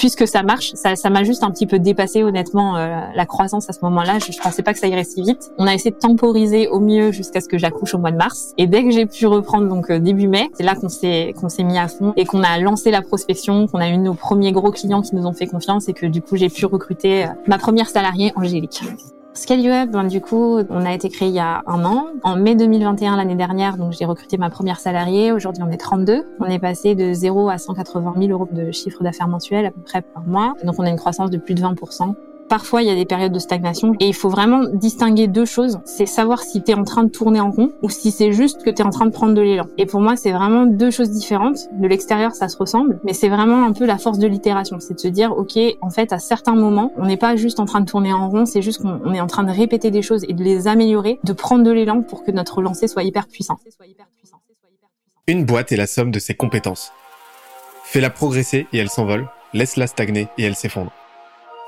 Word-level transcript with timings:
puisque 0.00 0.26
ça 0.26 0.42
marche, 0.42 0.72
ça, 0.76 0.96
ça 0.96 1.10
m'a 1.10 1.24
juste 1.24 1.44
un 1.44 1.50
petit 1.50 1.66
peu 1.66 1.78
dépassé 1.78 2.24
honnêtement 2.24 2.78
euh, 2.78 3.00
la 3.14 3.26
croissance 3.26 3.68
à 3.68 3.74
ce 3.74 3.80
moment-là. 3.82 4.18
Je, 4.18 4.32
je 4.32 4.38
pensais 4.40 4.62
pas 4.62 4.72
que 4.72 4.78
ça 4.78 4.86
irait 4.88 5.04
si 5.04 5.20
vite. 5.20 5.52
On 5.58 5.66
a 5.66 5.74
essayé 5.74 5.90
de 5.90 5.98
temporiser 5.98 6.68
au 6.68 6.80
mieux 6.80 7.12
jusqu'à 7.12 7.42
ce 7.42 7.48
que 7.48 7.58
j'accouche 7.58 7.94
au 7.94 7.98
mois 7.98 8.10
de 8.10 8.16
mars. 8.16 8.54
Et 8.56 8.66
dès 8.66 8.82
que 8.82 8.90
j'ai 8.90 9.04
pu 9.04 9.26
reprendre 9.26 9.68
donc 9.68 9.90
euh, 9.90 9.98
début 9.98 10.26
mai, 10.26 10.48
c'est 10.54 10.62
là 10.62 10.74
qu'on 10.74 10.88
s'est 10.88 11.34
qu'on 11.38 11.50
s'est 11.50 11.64
mis 11.64 11.78
à 11.78 11.86
fond 11.86 12.14
et 12.16 12.24
qu'on 12.24 12.42
a 12.42 12.58
lancé 12.58 12.90
la 12.90 13.02
prospection, 13.02 13.66
qu'on 13.66 13.78
a 13.78 13.90
eu 13.90 13.98
nos 13.98 14.14
premiers 14.14 14.52
gros 14.52 14.70
clients 14.70 15.02
qui 15.02 15.14
nous 15.14 15.26
ont 15.26 15.34
fait 15.34 15.46
confiance 15.46 15.90
et 15.90 15.92
que 15.92 16.06
du 16.06 16.22
coup 16.22 16.36
j'ai 16.36 16.48
pu 16.48 16.64
recruter 16.64 17.24
euh, 17.24 17.28
ma 17.46 17.58
première 17.58 17.90
salariée 17.90 18.32
Angélique. 18.36 18.80
Scale 19.40 19.62
Web, 19.62 19.92
ben, 19.92 20.04
du 20.04 20.20
coup, 20.20 20.58
on 20.68 20.84
a 20.84 20.92
été 20.92 21.08
créé 21.08 21.28
il 21.28 21.34
y 21.34 21.38
a 21.38 21.62
un 21.66 21.82
an. 21.86 22.08
En 22.24 22.36
mai 22.36 22.56
2021, 22.56 23.16
l'année 23.16 23.36
dernière, 23.36 23.78
donc 23.78 23.92
j'ai 23.92 24.04
recruté 24.04 24.36
ma 24.36 24.50
première 24.50 24.78
salariée. 24.78 25.32
Aujourd'hui, 25.32 25.62
on 25.66 25.70
est 25.70 25.78
32. 25.78 26.26
On 26.40 26.44
est 26.44 26.58
passé 26.58 26.94
de 26.94 27.14
0 27.14 27.48
à 27.48 27.56
180 27.56 28.16
000 28.18 28.32
euros 28.32 28.46
de 28.52 28.70
chiffre 28.70 29.02
d'affaires 29.02 29.28
mensuel 29.28 29.64
à 29.64 29.70
peu 29.70 29.80
près 29.80 30.02
par 30.02 30.24
mois. 30.24 30.52
Donc, 30.62 30.74
on 30.78 30.84
a 30.84 30.90
une 30.90 30.98
croissance 30.98 31.30
de 31.30 31.38
plus 31.38 31.54
de 31.54 31.62
20 31.62 31.74
Parfois, 32.50 32.82
il 32.82 32.88
y 32.88 32.90
a 32.90 32.96
des 32.96 33.04
périodes 33.04 33.32
de 33.32 33.38
stagnation 33.38 33.94
et 34.00 34.08
il 34.08 34.14
faut 34.14 34.28
vraiment 34.28 34.64
distinguer 34.72 35.28
deux 35.28 35.44
choses. 35.44 35.78
C'est 35.84 36.04
savoir 36.04 36.40
si 36.42 36.60
tu 36.64 36.72
es 36.72 36.74
en 36.74 36.82
train 36.82 37.04
de 37.04 37.08
tourner 37.08 37.38
en 37.38 37.52
rond 37.52 37.70
ou 37.80 37.88
si 37.90 38.10
c'est 38.10 38.32
juste 38.32 38.64
que 38.64 38.70
tu 38.70 38.82
es 38.82 38.84
en 38.84 38.90
train 38.90 39.06
de 39.06 39.12
prendre 39.12 39.34
de 39.34 39.40
l'élan. 39.40 39.66
Et 39.78 39.86
pour 39.86 40.00
moi, 40.00 40.16
c'est 40.16 40.32
vraiment 40.32 40.66
deux 40.66 40.90
choses 40.90 41.10
différentes. 41.10 41.68
De 41.78 41.86
l'extérieur, 41.86 42.32
ça 42.34 42.48
se 42.48 42.56
ressemble, 42.56 42.98
mais 43.04 43.12
c'est 43.12 43.28
vraiment 43.28 43.64
un 43.64 43.72
peu 43.72 43.86
la 43.86 43.98
force 43.98 44.18
de 44.18 44.26
l'itération. 44.26 44.80
C'est 44.80 44.94
de 44.94 44.98
se 44.98 45.06
dire, 45.06 45.30
OK, 45.30 45.56
en 45.80 45.90
fait, 45.90 46.12
à 46.12 46.18
certains 46.18 46.56
moments, 46.56 46.92
on 46.96 47.06
n'est 47.06 47.16
pas 47.16 47.36
juste 47.36 47.60
en 47.60 47.66
train 47.66 47.82
de 47.82 47.86
tourner 47.86 48.12
en 48.12 48.28
rond, 48.28 48.46
c'est 48.46 48.62
juste 48.62 48.82
qu'on 48.82 49.14
est 49.14 49.20
en 49.20 49.28
train 49.28 49.44
de 49.44 49.52
répéter 49.52 49.92
des 49.92 50.02
choses 50.02 50.24
et 50.28 50.32
de 50.32 50.42
les 50.42 50.66
améliorer, 50.66 51.20
de 51.22 51.32
prendre 51.32 51.62
de 51.62 51.70
l'élan 51.70 52.02
pour 52.02 52.24
que 52.24 52.32
notre 52.32 52.62
lancée 52.62 52.88
soit 52.88 53.04
hyper 53.04 53.28
puissant. 53.28 53.58
Une 55.28 55.44
boîte 55.44 55.70
est 55.70 55.76
la 55.76 55.86
somme 55.86 56.10
de 56.10 56.18
ses 56.18 56.34
compétences. 56.34 56.92
Fais-la 57.84 58.10
progresser 58.10 58.66
et 58.72 58.78
elle 58.78 58.90
s'envole, 58.90 59.28
laisse-la 59.54 59.86
stagner 59.86 60.26
et 60.36 60.42
elle 60.42 60.56
s'effondre. 60.56 60.90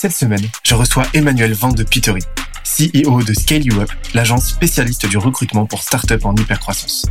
Cette 0.00 0.12
semaine, 0.12 0.48
je 0.62 0.76
reçois 0.76 1.08
Emmanuel 1.12 1.54
Van 1.54 1.70
de 1.70 1.82
Petery, 1.82 2.20
CEO 2.62 3.20
de 3.24 3.32
Scale 3.32 3.66
You 3.66 3.80
Up, 3.80 3.90
l'agence 4.14 4.46
spécialiste 4.46 5.06
du 5.06 5.18
recrutement 5.18 5.66
pour 5.66 5.82
start-up 5.82 6.24
en 6.24 6.36
hypercroissance. 6.36 7.04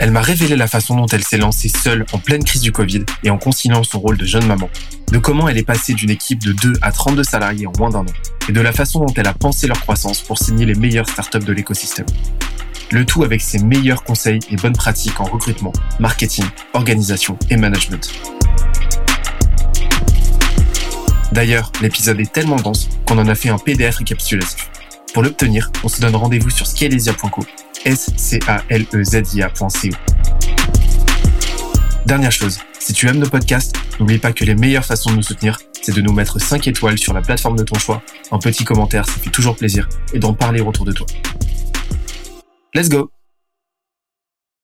Elle 0.00 0.10
m'a 0.10 0.20
révélé 0.20 0.56
la 0.56 0.66
façon 0.66 0.96
dont 0.96 1.06
elle 1.06 1.22
s'est 1.22 1.38
lancée 1.38 1.68
seule 1.68 2.04
en 2.12 2.18
pleine 2.18 2.42
crise 2.42 2.62
du 2.62 2.72
Covid 2.72 3.04
et 3.22 3.30
en 3.30 3.38
conciliant 3.38 3.84
son 3.84 4.00
rôle 4.00 4.18
de 4.18 4.24
jeune 4.24 4.44
maman, 4.44 4.68
de 5.12 5.18
comment 5.18 5.48
elle 5.48 5.58
est 5.58 5.62
passée 5.62 5.94
d'une 5.94 6.10
équipe 6.10 6.42
de 6.42 6.50
2 6.50 6.72
à 6.82 6.90
32 6.90 7.22
salariés 7.22 7.68
en 7.68 7.72
moins 7.78 7.90
d'un 7.90 8.00
an, 8.00 8.14
et 8.48 8.52
de 8.52 8.60
la 8.60 8.72
façon 8.72 9.04
dont 9.04 9.14
elle 9.14 9.28
a 9.28 9.34
pensé 9.34 9.68
leur 9.68 9.80
croissance 9.80 10.20
pour 10.20 10.36
signer 10.36 10.66
les 10.66 10.74
meilleures 10.74 11.08
startups 11.08 11.38
de 11.38 11.52
l'écosystème. 11.52 12.06
Le 12.90 13.06
tout 13.06 13.22
avec 13.22 13.40
ses 13.40 13.60
meilleurs 13.60 14.02
conseils 14.02 14.40
et 14.50 14.56
bonnes 14.56 14.76
pratiques 14.76 15.20
en 15.20 15.26
recrutement, 15.26 15.72
marketing, 16.00 16.46
organisation 16.74 17.38
et 17.50 17.56
management. 17.56 18.10
D'ailleurs, 21.32 21.72
l'épisode 21.80 22.20
est 22.20 22.30
tellement 22.30 22.56
dense 22.56 22.90
qu'on 23.08 23.16
en 23.16 23.26
a 23.26 23.34
fait 23.34 23.48
un 23.48 23.56
PDF 23.56 23.96
récapitulatif. 23.96 24.70
Pour 25.14 25.22
l'obtenir, 25.22 25.72
on 25.82 25.88
se 25.88 25.98
donne 25.98 26.14
rendez-vous 26.14 26.50
sur 26.50 26.66
scalesia.co, 26.66 27.42
s 27.86 28.10
c 28.18 28.38
a 28.46 28.62
l 28.68 28.84
e 28.92 29.02
z 29.02 29.34
i 29.34 29.42
a.co. 29.42 29.88
Dernière 32.04 32.32
chose, 32.32 32.58
si 32.78 32.92
tu 32.92 33.08
aimes 33.08 33.16
nos 33.16 33.30
podcasts, 33.30 33.74
n'oublie 33.98 34.18
pas 34.18 34.34
que 34.34 34.44
les 34.44 34.54
meilleures 34.54 34.84
façons 34.84 35.10
de 35.10 35.16
nous 35.16 35.22
soutenir, 35.22 35.56
c'est 35.80 35.94
de 35.94 36.02
nous 36.02 36.12
mettre 36.12 36.38
5 36.38 36.66
étoiles 36.66 36.98
sur 36.98 37.14
la 37.14 37.22
plateforme 37.22 37.56
de 37.56 37.62
ton 37.62 37.78
choix, 37.78 38.02
un 38.30 38.38
petit 38.38 38.64
commentaire, 38.64 39.06
ça 39.06 39.18
fait 39.18 39.30
toujours 39.30 39.56
plaisir, 39.56 39.88
et 40.12 40.18
d'en 40.18 40.34
parler 40.34 40.60
autour 40.60 40.84
de 40.84 40.92
toi. 40.92 41.06
Let's 42.74 42.90
go 42.90 43.10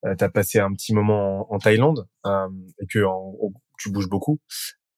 euh, 0.04 0.14
T'as 0.16 0.28
passé 0.28 0.58
un 0.58 0.72
petit 0.74 0.92
moment 0.92 1.50
en, 1.50 1.58
Thaïlande, 1.58 2.06
euh, 2.26 2.48
et 2.78 2.86
que 2.86 2.98
tu 3.78 3.90
bouges 3.90 4.08
beaucoup. 4.10 4.38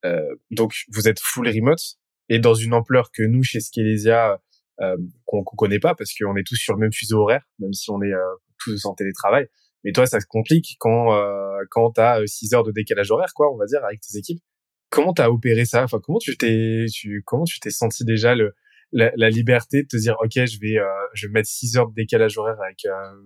Euh, 0.05 0.35
donc 0.51 0.73
vous 0.93 1.09
êtes 1.09 1.21
full 1.21 1.49
remote 1.49 1.81
et 2.29 2.39
dans 2.39 2.55
une 2.55 2.73
ampleur 2.73 3.11
que 3.13 3.23
nous 3.23 3.43
chez 3.43 3.61
Skelesia 3.61 4.41
euh, 4.81 4.97
qu'on 5.27 5.45
connaît 5.45 5.79
pas 5.79 5.95
parce 5.95 6.15
qu'on 6.15 6.37
est 6.37 6.47
tous 6.47 6.57
sur 6.57 6.75
le 6.75 6.81
même 6.81 6.93
fuseau 6.93 7.19
horaire, 7.19 7.43
même 7.59 7.73
si 7.75 7.91
on 7.91 8.01
est 8.01 8.15
euh, 8.15 8.35
tous 8.59 8.87
en 8.87 8.95
télétravail. 8.95 9.47
Mais 9.85 9.93
toi, 9.93 10.07
ça 10.07 10.21
se 10.21 10.27
complique 10.27 10.77
quand 10.79 11.15
euh, 11.15 11.59
quand 11.71 11.91
t'as 11.91 12.25
6 12.25 12.55
heures 12.55 12.65
de 12.65 12.73
décalage 12.73 13.11
horaire, 13.11 13.33
quoi, 13.35 13.53
on 13.53 13.59
va 13.59 13.67
dire, 13.67 13.85
avec 13.85 14.01
tes 14.01 14.17
équipes. 14.19 14.41
Comment 14.89 15.13
t'as 15.13 15.29
opéré 15.29 15.65
ça? 15.67 15.85
Enfin, 15.85 16.01
comment 16.03 16.19
tu 16.19 16.37
t'es, 16.37 16.87
tu, 16.93 17.23
comment 17.27 17.45
tu 17.45 17.61
t'es 17.61 17.71
senti 17.71 18.05
déjà 18.05 18.35
le 18.35 18.55
la, 18.93 19.13
la, 19.17 19.31
liberté 19.31 19.83
de 19.83 19.89
te 19.89 19.97
dire, 19.97 20.17
ok, 20.21 20.33
je 20.35 20.59
vais, 20.61 20.79
euh, 20.79 20.87
je 21.15 21.27
vais 21.27 21.33
mettre 21.33 21.49
6 21.49 21.77
heures 21.77 21.89
de 21.89 21.95
décalage 21.95 22.39
horaire 22.39 22.61
avec 22.61 22.85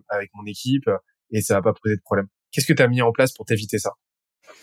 avec 0.08 0.30
mon 0.34 0.44
équipe 0.46 0.90
et 1.30 1.40
ça 1.40 1.54
va 1.54 1.62
pas 1.62 1.72
poser 1.72 1.96
de 1.96 2.02
problème? 2.02 2.26
Qu'est-ce 2.50 2.66
que 2.66 2.72
tu 2.72 2.82
as 2.82 2.88
mis 2.88 3.00
en 3.00 3.12
place 3.12 3.32
pour 3.32 3.46
t'éviter 3.46 3.78
ça? 3.78 3.92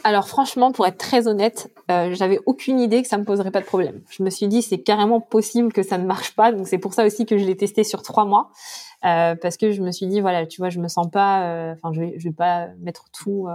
Alors 0.03 0.27
franchement, 0.27 0.71
pour 0.71 0.87
être 0.87 0.97
très 0.97 1.27
honnête, 1.27 1.71
euh, 1.89 2.13
j'avais 2.13 2.39
aucune 2.45 2.79
idée 2.79 3.01
que 3.01 3.07
ça 3.07 3.17
me 3.17 3.23
poserait 3.23 3.51
pas 3.51 3.61
de 3.61 3.65
problème. 3.65 4.01
Je 4.09 4.23
me 4.23 4.29
suis 4.29 4.47
dit 4.47 4.61
c'est 4.61 4.81
carrément 4.81 5.21
possible 5.21 5.71
que 5.71 5.83
ça 5.83 5.97
ne 5.97 6.05
marche 6.05 6.35
pas, 6.35 6.51
donc 6.51 6.67
c'est 6.67 6.77
pour 6.77 6.93
ça 6.93 7.05
aussi 7.05 7.25
que 7.25 7.37
je 7.37 7.45
l'ai 7.45 7.57
testé 7.57 7.83
sur 7.83 8.01
trois 8.01 8.25
mois. 8.25 8.51
Euh, 9.03 9.35
parce 9.35 9.57
que 9.57 9.71
je 9.71 9.81
me 9.81 9.91
suis 9.91 10.05
dit 10.05 10.21
voilà 10.21 10.45
tu 10.45 10.61
vois 10.61 10.69
je 10.69 10.79
me 10.79 10.87
sens 10.87 11.09
pas 11.09 11.47
euh, 11.47 11.73
enfin 11.73 11.91
je 11.91 12.01
vais 12.01 12.13
je 12.19 12.29
vais 12.29 12.35
pas 12.35 12.67
mettre 12.81 13.05
tout 13.11 13.47
euh, 13.47 13.53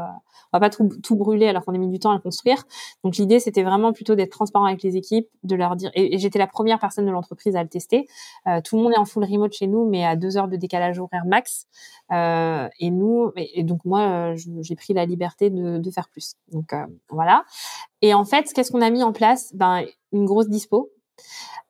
on 0.53 0.59
va 0.59 0.61
pas 0.61 0.71
tout, 0.71 0.89
tout 1.05 1.15
brûler 1.15 1.47
alors 1.47 1.65
qu'on 1.65 1.73
a 1.73 1.79
mis 1.79 1.89
du 1.89 2.01
temps 2.01 2.11
à 2.11 2.15
le 2.15 2.21
construire. 2.21 2.65
Donc 3.05 3.17
l'idée 3.17 3.39
c'était 3.39 3.63
vraiment 3.63 3.93
plutôt 3.93 4.17
d'être 4.17 4.33
transparent 4.33 4.65
avec 4.65 4.83
les 4.83 4.97
équipes 4.97 5.29
de 5.45 5.55
leur 5.55 5.77
dire 5.77 5.91
et, 5.95 6.19
j'étais 6.19 6.41
la 6.41 6.49
première 6.49 6.81
personne 6.81 7.07
de 7.07 7.13
l'entreprise 7.13 7.55
à 7.55 7.63
le 7.63 7.69
tester. 7.69 8.09
Tout 8.65 8.77
le 8.77 8.83
monde 8.83 8.93
est 8.93 8.99
en 8.99 9.05
full 9.05 9.25
remote 9.25 9.53
chez 9.53 9.69
nous 9.69 9.89
mais 9.89 10.05
à 10.05 10.17
deux 10.17 10.37
heures 10.37 10.49
de 10.49 10.57
décalage 10.57 10.99
horaire 10.99 11.27
max. 11.27 11.67
Et 12.11 12.91
nous 12.91 13.33
et, 13.37 13.63
donc 13.63 13.85
moi 13.85 14.35
j'ai 14.35 14.75
pris 14.77 14.95
la 14.95 15.07
liberté 15.07 15.51
de, 15.51 15.79
de 15.79 15.91
faire 15.91 16.09
plus. 16.09 16.35
Donc 16.51 16.75
voilà. 17.09 17.45
Et 18.03 18.15
en 18.15 18.25
fait 18.25 18.53
qu'est-ce 18.53 18.73
qu'on 18.73 18.83
a 18.83 18.91
mis 18.91 19.03
en 19.03 19.13
place? 19.13 19.53
Ben 19.55 19.85
une 20.13 20.25
grosse 20.25 20.49
dispo. 20.49 20.91
euh, 20.91 20.96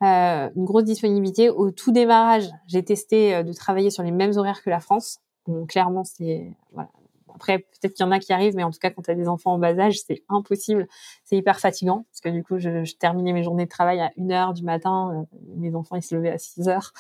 une 0.01 0.65
grosse 0.65 0.85
disponibilité. 0.85 1.51
Au 1.51 1.71
tout 1.71 1.93
démarrage, 1.93 2.49
j'ai 2.67 2.85
testé 2.85 3.35
euh, 3.35 3.43
de 3.43 3.53
travailler 3.53 3.91
sur 3.91 4.03
les 4.03 4.11
mêmes 4.11 4.37
horaires 4.37 4.63
que 4.63 4.71
la 4.71 4.81
France. 4.81 5.21
Donc 5.47 5.71
clairement, 5.71 6.05
c'est 6.05 6.53
voilà. 6.73 6.91
Après, 7.35 7.59
peut-être 7.59 7.93
qu'il 7.93 8.05
y 8.05 8.09
en 8.09 8.13
a 8.13 8.19
qui 8.19 8.33
arrivent, 8.33 8.57
mais 8.57 8.65
en 8.65 8.71
tout 8.71 8.79
cas, 8.79 8.89
quand 8.89 9.03
tu 9.03 9.11
as 9.11 9.15
des 9.15 9.29
enfants 9.29 9.53
en 9.53 9.59
bas 9.59 9.79
âge, 9.79 10.01
c'est 10.07 10.23
impossible. 10.31 10.89
C'est 11.23 11.37
hyper 11.37 11.61
fatigant 11.61 12.07
parce 12.11 12.23
que 12.23 12.31
du 12.31 12.43
coup, 12.43 12.59
je, 12.59 12.91
terminais 12.95 13.35
mes 13.35 13.43
journées 13.43 13.67
de 13.67 13.71
travail 13.71 14.01
à 14.01 14.11
1 14.19 14.31
heure 14.31 14.55
du 14.55 14.63
matin. 14.63 15.27
Euh, 15.33 15.39
mes 15.55 15.75
enfants, 15.75 15.97
ils 15.97 16.03
se 16.03 16.15
levaient 16.15 16.31
à 16.31 16.39
6 16.39 16.69
heures. 16.69 16.95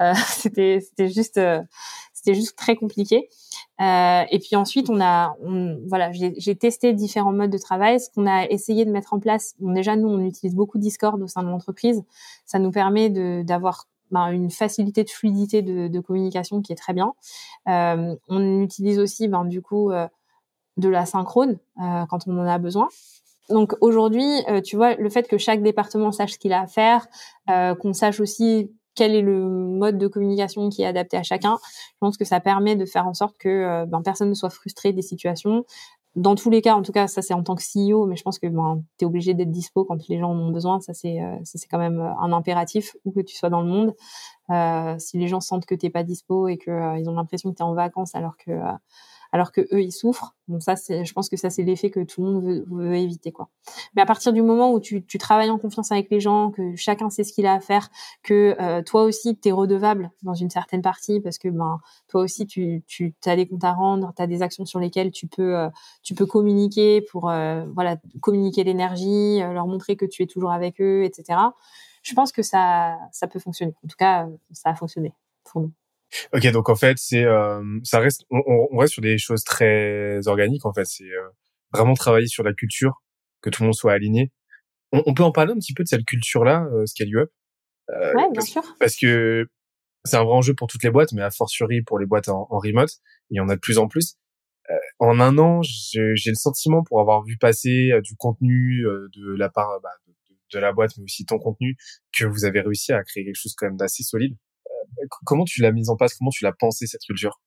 Euh, 0.00 0.12
c'était, 0.28 0.78
c'était 0.80 1.08
juste, 1.08 1.40
c'était 2.12 2.34
juste 2.34 2.56
très 2.56 2.76
compliqué. 2.76 3.28
Euh, 3.82 4.22
et 4.30 4.38
puis 4.38 4.54
ensuite, 4.54 4.88
on 4.90 5.00
a, 5.00 5.36
voilà, 5.88 6.12
j'ai 6.12 6.56
testé 6.56 6.92
différents 6.92 7.32
modes 7.32 7.50
de 7.50 7.58
travail. 7.58 8.00
Ce 8.00 8.10
qu'on 8.10 8.26
a 8.26 8.46
essayé 8.46 8.84
de 8.84 8.90
mettre 8.90 9.12
en 9.12 9.18
place, 9.18 9.54
bon, 9.58 9.72
déjà 9.72 9.96
nous, 9.96 10.08
on 10.08 10.24
utilise 10.24 10.54
beaucoup 10.54 10.78
Discord 10.78 11.20
au 11.20 11.26
sein 11.26 11.42
de 11.42 11.48
l'entreprise. 11.48 12.02
Ça 12.46 12.58
nous 12.58 12.70
permet 12.70 13.10
d'avoir 13.42 13.86
ben, 14.12 14.28
une 14.28 14.50
facilité 14.50 15.04
de 15.04 15.10
fluidité 15.10 15.62
de, 15.62 15.88
de, 15.88 16.00
communication 16.00 16.60
qui 16.60 16.72
est 16.72 16.76
très 16.76 16.92
bien. 16.92 17.14
Euh, 17.68 18.14
on 18.28 18.60
utilise 18.60 18.98
aussi, 18.98 19.26
ben, 19.26 19.44
du 19.44 19.62
coup, 19.62 19.90
euh, 19.90 20.06
de 20.76 20.88
la 20.88 21.04
synchrone 21.04 21.58
euh, 21.82 22.06
quand 22.08 22.26
on 22.26 22.38
en 22.38 22.46
a 22.46 22.58
besoin. 22.58 22.88
Donc 23.48 23.74
aujourd'hui, 23.80 24.30
euh, 24.48 24.60
tu 24.60 24.76
vois, 24.76 24.94
le 24.94 25.10
fait 25.10 25.28
que 25.28 25.38
chaque 25.38 25.62
département 25.62 26.12
sache 26.12 26.32
ce 26.32 26.38
qu'il 26.38 26.52
a 26.52 26.62
à 26.62 26.66
faire, 26.66 27.06
qu'on 27.48 27.92
sache 27.92 28.20
aussi 28.20 28.70
quel 28.94 29.14
est 29.14 29.22
le 29.22 29.48
mode 29.48 29.98
de 29.98 30.06
communication 30.06 30.68
qui 30.68 30.82
est 30.82 30.86
adapté 30.86 31.16
à 31.16 31.22
chacun. 31.22 31.58
Je 31.64 31.98
pense 32.00 32.16
que 32.16 32.24
ça 32.24 32.40
permet 32.40 32.76
de 32.76 32.84
faire 32.84 33.06
en 33.06 33.14
sorte 33.14 33.36
que 33.38 33.48
euh, 33.48 33.86
ben, 33.86 34.02
personne 34.02 34.28
ne 34.28 34.34
soit 34.34 34.50
frustré 34.50 34.92
des 34.92 35.02
situations. 35.02 35.64
Dans 36.14 36.34
tous 36.34 36.50
les 36.50 36.60
cas, 36.60 36.74
en 36.74 36.82
tout 36.82 36.92
cas, 36.92 37.06
ça 37.06 37.22
c'est 37.22 37.32
en 37.32 37.42
tant 37.42 37.54
que 37.54 37.62
CEO, 37.62 38.04
mais 38.04 38.16
je 38.16 38.22
pense 38.22 38.38
que 38.38 38.46
ben, 38.46 38.82
tu 38.98 39.04
es 39.04 39.06
obligé 39.06 39.32
d'être 39.32 39.50
dispo 39.50 39.84
quand 39.84 39.96
les 40.08 40.18
gens 40.18 40.30
en 40.30 40.38
ont 40.38 40.50
besoin. 40.50 40.80
Ça 40.80 40.92
c'est 40.92 41.22
euh, 41.22 41.36
c'est 41.44 41.66
quand 41.68 41.78
même 41.78 42.00
euh, 42.00 42.14
un 42.20 42.32
impératif 42.32 42.94
où 43.06 43.12
que 43.12 43.20
tu 43.20 43.34
sois 43.34 43.48
dans 43.48 43.62
le 43.62 43.68
monde. 43.68 43.94
Euh, 44.50 44.94
si 44.98 45.16
les 45.18 45.28
gens 45.28 45.40
sentent 45.40 45.64
que 45.64 45.74
t'es 45.74 45.88
pas 45.88 46.02
dispo 46.02 46.48
et 46.48 46.58
que 46.58 46.98
ils 46.98 47.08
ont 47.08 47.14
l'impression 47.14 47.50
que 47.50 47.56
tu 47.56 47.62
es 47.62 47.64
en 47.64 47.74
vacances 47.74 48.14
alors 48.14 48.36
que 48.36 48.52
alors 49.32 49.50
que 49.50 49.62
eux 49.72 49.82
ils 49.82 49.92
souffrent. 49.92 50.34
Bon 50.46 50.60
ça 50.60 50.76
c'est, 50.76 51.04
je 51.04 51.12
pense 51.14 51.28
que 51.30 51.36
ça 51.36 51.48
c'est 51.48 51.62
l'effet 51.62 51.90
que 51.90 52.00
tout 52.00 52.22
le 52.22 52.30
monde 52.30 52.44
veut, 52.44 52.94
éviter 52.94 53.32
quoi. 53.32 53.48
Mais 53.96 54.02
à 54.02 54.06
partir 54.06 54.32
du 54.32 54.42
moment 54.42 54.72
où 54.72 54.80
tu, 54.80 55.04
tu, 55.04 55.18
travailles 55.18 55.50
en 55.50 55.58
confiance 55.58 55.90
avec 55.90 56.10
les 56.10 56.20
gens, 56.20 56.50
que 56.50 56.76
chacun 56.76 57.08
sait 57.08 57.24
ce 57.24 57.32
qu'il 57.32 57.46
a 57.46 57.54
à 57.54 57.60
faire, 57.60 57.90
que 58.22 58.54
euh, 58.60 58.82
toi 58.82 59.02
aussi 59.04 59.36
tu 59.38 59.48
es 59.48 59.52
redevable 59.52 60.10
dans 60.22 60.34
une 60.34 60.50
certaine 60.50 60.82
partie 60.82 61.20
parce 61.20 61.38
que 61.38 61.48
ben 61.48 61.80
toi 62.08 62.22
aussi 62.22 62.46
tu 62.46 62.84
tu 62.86 63.14
as 63.24 63.36
des 63.36 63.46
comptes 63.48 63.64
à 63.64 63.72
rendre, 63.72 64.12
tu 64.14 64.22
as 64.22 64.26
des 64.26 64.42
actions 64.42 64.66
sur 64.66 64.78
lesquelles 64.78 65.10
tu 65.10 65.26
peux 65.26 65.56
euh, 65.56 65.70
tu 66.02 66.14
peux 66.14 66.26
communiquer 66.26 67.00
pour 67.00 67.30
euh, 67.30 67.64
voilà 67.74 67.96
communiquer 68.20 68.64
l'énergie, 68.64 69.38
leur 69.40 69.66
montrer 69.66 69.96
que 69.96 70.04
tu 70.04 70.22
es 70.22 70.26
toujours 70.26 70.52
avec 70.52 70.80
eux, 70.80 71.04
etc. 71.04 71.38
Je 72.02 72.14
pense 72.14 72.32
que 72.32 72.42
ça 72.42 72.98
ça 73.12 73.26
peut 73.26 73.38
fonctionner. 73.38 73.74
En 73.84 73.88
tout 73.88 73.96
cas 73.98 74.28
ça 74.52 74.70
a 74.70 74.74
fonctionné 74.74 75.14
pour 75.44 75.62
nous. 75.62 75.72
Ok, 76.32 76.46
donc 76.48 76.68
en 76.68 76.74
fait, 76.74 76.96
c'est 76.98 77.24
euh, 77.24 77.62
ça 77.84 77.98
reste, 77.98 78.24
on, 78.30 78.42
on, 78.70 78.76
reste 78.76 78.94
sur 78.94 79.02
des 79.02 79.18
choses 79.18 79.44
très 79.44 80.26
organiques. 80.26 80.66
En 80.66 80.72
fait, 80.72 80.84
c'est 80.84 81.04
euh, 81.04 81.28
vraiment 81.72 81.94
travailler 81.94 82.26
sur 82.26 82.44
la 82.44 82.52
culture, 82.52 83.02
que 83.40 83.50
tout 83.50 83.62
le 83.62 83.68
monde 83.68 83.74
soit 83.74 83.92
aligné. 83.92 84.32
On, 84.92 85.02
on 85.06 85.14
peut 85.14 85.22
en 85.22 85.32
parler 85.32 85.52
un 85.52 85.58
petit 85.58 85.74
peu 85.74 85.82
de 85.82 85.88
cette 85.88 86.04
culture-là, 86.04 86.66
euh, 86.72 86.86
Scale 86.86 87.16
Up? 87.16 87.30
Euh, 87.90 88.14
ouais, 88.14 88.22
bien 88.24 88.32
parce, 88.34 88.48
sûr. 88.48 88.62
Parce 88.78 88.96
que 88.96 89.46
c'est 90.04 90.16
un 90.16 90.24
vrai 90.24 90.34
enjeu 90.34 90.54
pour 90.54 90.68
toutes 90.68 90.82
les 90.84 90.90
boîtes, 90.90 91.12
mais 91.12 91.22
a 91.22 91.30
fortiori 91.30 91.82
pour 91.82 91.98
les 91.98 92.06
boîtes 92.06 92.28
en, 92.28 92.46
en 92.50 92.58
remote. 92.58 92.90
Il 93.30 93.36
y 93.36 93.40
en 93.40 93.48
a 93.48 93.54
de 93.54 93.60
plus 93.60 93.78
en 93.78 93.88
plus. 93.88 94.16
Euh, 94.70 94.74
en 94.98 95.18
un 95.18 95.38
an, 95.38 95.62
j'ai 95.62 96.00
le 96.00 96.34
sentiment, 96.34 96.82
pour 96.82 97.00
avoir 97.00 97.24
vu 97.24 97.36
passer 97.36 97.90
du 98.02 98.14
contenu 98.16 98.82
de 98.82 99.34
la 99.36 99.48
part 99.48 99.80
bah, 99.82 99.90
de, 100.06 100.12
de 100.52 100.58
la 100.58 100.72
boîte, 100.72 100.92
mais 100.98 101.04
aussi 101.04 101.24
ton 101.24 101.38
contenu, 101.38 101.76
que 102.16 102.24
vous 102.24 102.44
avez 102.44 102.60
réussi 102.60 102.92
à 102.92 103.02
créer 103.02 103.24
quelque 103.24 103.40
chose 103.40 103.54
quand 103.56 103.66
même 103.66 103.76
d'assez 103.76 104.02
solide 104.02 104.36
comment 105.24 105.44
tu 105.44 105.62
l'as 105.62 105.72
mise 105.72 105.88
en 105.88 105.96
place? 105.96 106.14
Comment 106.14 106.30
tu 106.30 106.44
l'as 106.44 106.52
pensé 106.52 106.86
cette 106.86 107.02
culture? 107.02 107.40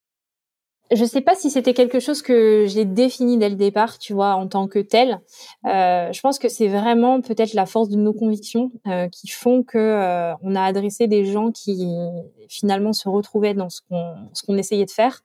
Je 0.92 1.04
sais 1.04 1.22
pas 1.22 1.34
si 1.36 1.50
c'était 1.50 1.74
quelque 1.74 2.00
chose 2.00 2.22
que 2.22 2.66
j'ai 2.68 2.86
défini 2.86 3.40
dès 3.40 3.50
le 3.50 3.56
départ, 3.56 3.98
tu 3.98 4.14
vois, 4.14 4.36
en 4.36 4.48
tant 4.48 4.68
que 4.68 4.78
tel. 4.78 5.20
Euh, 5.66 6.14
je 6.14 6.22
pense 6.22 6.38
que 6.38 6.48
c'est 6.48 6.68
vraiment 6.68 7.22
peut-être 7.22 7.56
la 7.56 7.66
force 7.66 7.90
de 7.90 7.96
nos 7.96 8.14
convictions 8.14 8.72
euh, 8.86 9.10
qui 9.10 9.28
font 9.28 9.64
que 9.64 9.80
euh, 9.80 10.36
on 10.44 10.56
a 10.56 10.62
adressé 10.62 11.08
des 11.08 11.26
gens 11.26 11.52
qui 11.52 11.92
finalement 12.50 12.94
se 12.94 13.10
retrouvaient 13.10 13.56
dans 13.56 13.70
ce 13.70 13.82
qu'on 13.90 14.58
essayait 14.58 14.86
de 14.86 14.92
faire 14.92 15.24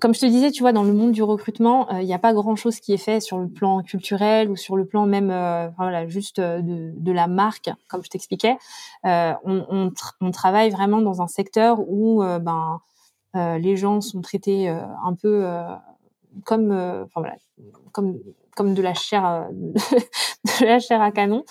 comme 0.00 0.14
je 0.14 0.20
te 0.20 0.26
disais, 0.26 0.50
tu 0.50 0.62
vois, 0.62 0.72
dans 0.72 0.84
le 0.84 0.92
monde 0.92 1.12
du 1.12 1.22
recrutement, 1.22 1.92
euh, 1.92 2.00
il 2.00 2.06
n'y 2.06 2.14
a 2.14 2.18
pas 2.18 2.32
grand-chose 2.32 2.78
qui 2.80 2.92
est 2.92 2.98
fait 2.98 3.20
sur 3.20 3.38
le 3.38 3.48
plan 3.48 3.82
culturel 3.82 4.50
ou 4.50 4.56
sur 4.56 4.76
le 4.76 4.84
plan 4.86 5.06
même, 5.06 5.30
euh, 5.30 5.68
voilà, 5.76 6.06
juste 6.06 6.38
euh, 6.38 6.60
de, 6.62 7.12
la 7.12 7.26
marque, 7.26 7.70
comme 7.88 8.04
je 8.04 8.10
t'expliquais. 8.10 8.56
on, 9.04 9.92
travaille 10.32 10.70
vraiment 10.70 11.00
dans 11.00 11.20
un 11.20 11.26
secteur 11.26 11.80
où, 11.80 12.22
ben, 12.22 12.80
les 13.34 13.76
gens 13.76 14.00
sont 14.00 14.20
traités 14.20 14.68
un 14.68 15.14
peu 15.14 15.46
comme, 16.44 16.68
voilà, 17.14 17.36
comme 17.92 18.18
comme 18.58 18.74
de 18.74 18.82
la 18.82 18.92
chair 18.92 19.48
de 19.52 20.64
la 20.66 20.80
chair 20.80 21.00
à 21.00 21.12
canon 21.12 21.44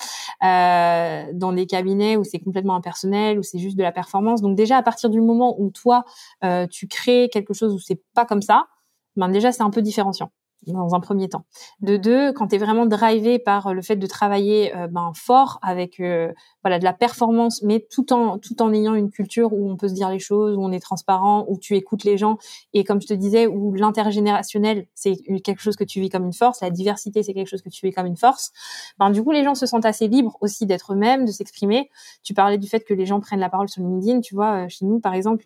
euh, 0.44 1.24
dans 1.34 1.54
des 1.54 1.66
cabinets 1.66 2.18
où 2.18 2.26
c'est 2.26 2.40
complètement 2.40 2.76
impersonnel 2.76 3.40
où 3.40 3.44
c'est 3.44 3.60
juste 3.60 3.78
de 3.78 3.84
la 3.84 3.94
performance. 3.94 4.42
Donc 4.42 4.58
déjà 4.58 4.78
à 4.78 4.84
partir 4.84 5.10
du 5.10 5.22
moment 5.22 5.56
où 5.58 5.72
toi 5.72 6.04
euh, 6.44 6.68
tu 6.68 6.88
crées 6.88 7.30
quelque 7.32 7.54
chose 7.54 7.74
où 7.74 7.80
c'est 7.80 8.02
pas 8.14 8.26
comme 8.26 8.42
ça 8.42 8.68
ben 9.16 9.30
déjà 9.30 9.54
c'est 9.54 9.64
un 9.64 9.70
peu 9.70 9.82
différenciant 9.82 10.32
dans 10.66 10.96
un 10.96 11.00
premier 11.00 11.30
temps. 11.30 11.46
De 11.82 11.98
deux, 11.98 12.34
quand 12.34 12.48
tu 12.48 12.56
es 12.56 12.58
vraiment 12.58 12.86
drivé 12.86 13.40
par 13.40 13.74
le 13.74 13.82
fait 13.82 13.96
de 13.96 14.08
travailler 14.08 14.76
euh, 14.76 14.88
ben, 14.88 15.12
fort 15.16 15.60
avec 15.62 16.00
euh, 16.00 16.32
voilà 16.64 16.80
de 16.80 16.84
la 16.84 16.94
performance, 16.94 17.62
mais 17.64 17.86
tout 17.90 18.12
en 18.12 18.38
tout 18.38 18.62
en 18.62 18.74
ayant 18.74 18.96
une 18.96 19.10
culture 19.10 19.54
où 19.54 19.70
on 19.70 19.78
peut 19.78 19.88
se 19.88 19.94
dire 19.94 20.10
les 20.10 20.20
choses, 20.20 20.58
où 20.58 20.62
on 20.62 20.72
est 20.72 20.80
transparent, 20.80 21.46
où 21.48 21.58
tu 21.58 21.76
écoutes 21.76 22.04
les 22.04 22.18
gens 22.18 22.38
et 22.74 22.84
comme 22.84 23.02
je 23.02 23.08
te 23.08 23.14
disais, 23.14 23.48
où 23.48 23.74
l'intergénérationnel 23.74 24.88
c'est 24.94 25.16
quelque 25.44 25.62
chose 25.62 25.76
que 25.76 25.84
tu 25.84 26.02
vis 26.02 26.10
comme 26.10 26.26
une 26.26 26.34
force, 26.34 26.62
la 26.62 26.70
diversité 26.70 27.24
c'est 27.24 27.34
quelque 27.34 27.48
chose 27.50 27.62
que 27.62 27.70
tu 27.70 27.86
vis 27.86 27.94
comme 27.94 28.08
une 28.08 28.18
force. 28.18 28.52
Ben 29.00 29.10
du 29.10 29.24
coup 29.24 29.32
les 29.32 29.44
gens 29.44 29.56
se 29.56 29.66
sentent 29.66 29.86
assez 29.86 30.08
libres 30.08 30.38
aussi 30.42 30.66
d'être 30.66 30.94
eux-mêmes, 30.94 31.26
de 31.26 31.32
s'exprimer. 31.32 31.90
Tu 32.24 32.34
parlais 32.34 32.58
du 32.58 32.68
fait 32.68 32.82
que 32.82 32.94
les 32.94 33.06
gens 33.06 33.20
prennent 33.20 33.40
la 33.40 33.50
parole 33.50 33.70
sur 33.70 33.82
LinkedIn, 33.82 34.22
tu 34.22 34.36
vois, 34.36 34.66
euh, 34.66 34.70
chez 34.70 34.86
nous 34.86 35.00
par 35.00 35.14
exemple, 35.14 35.46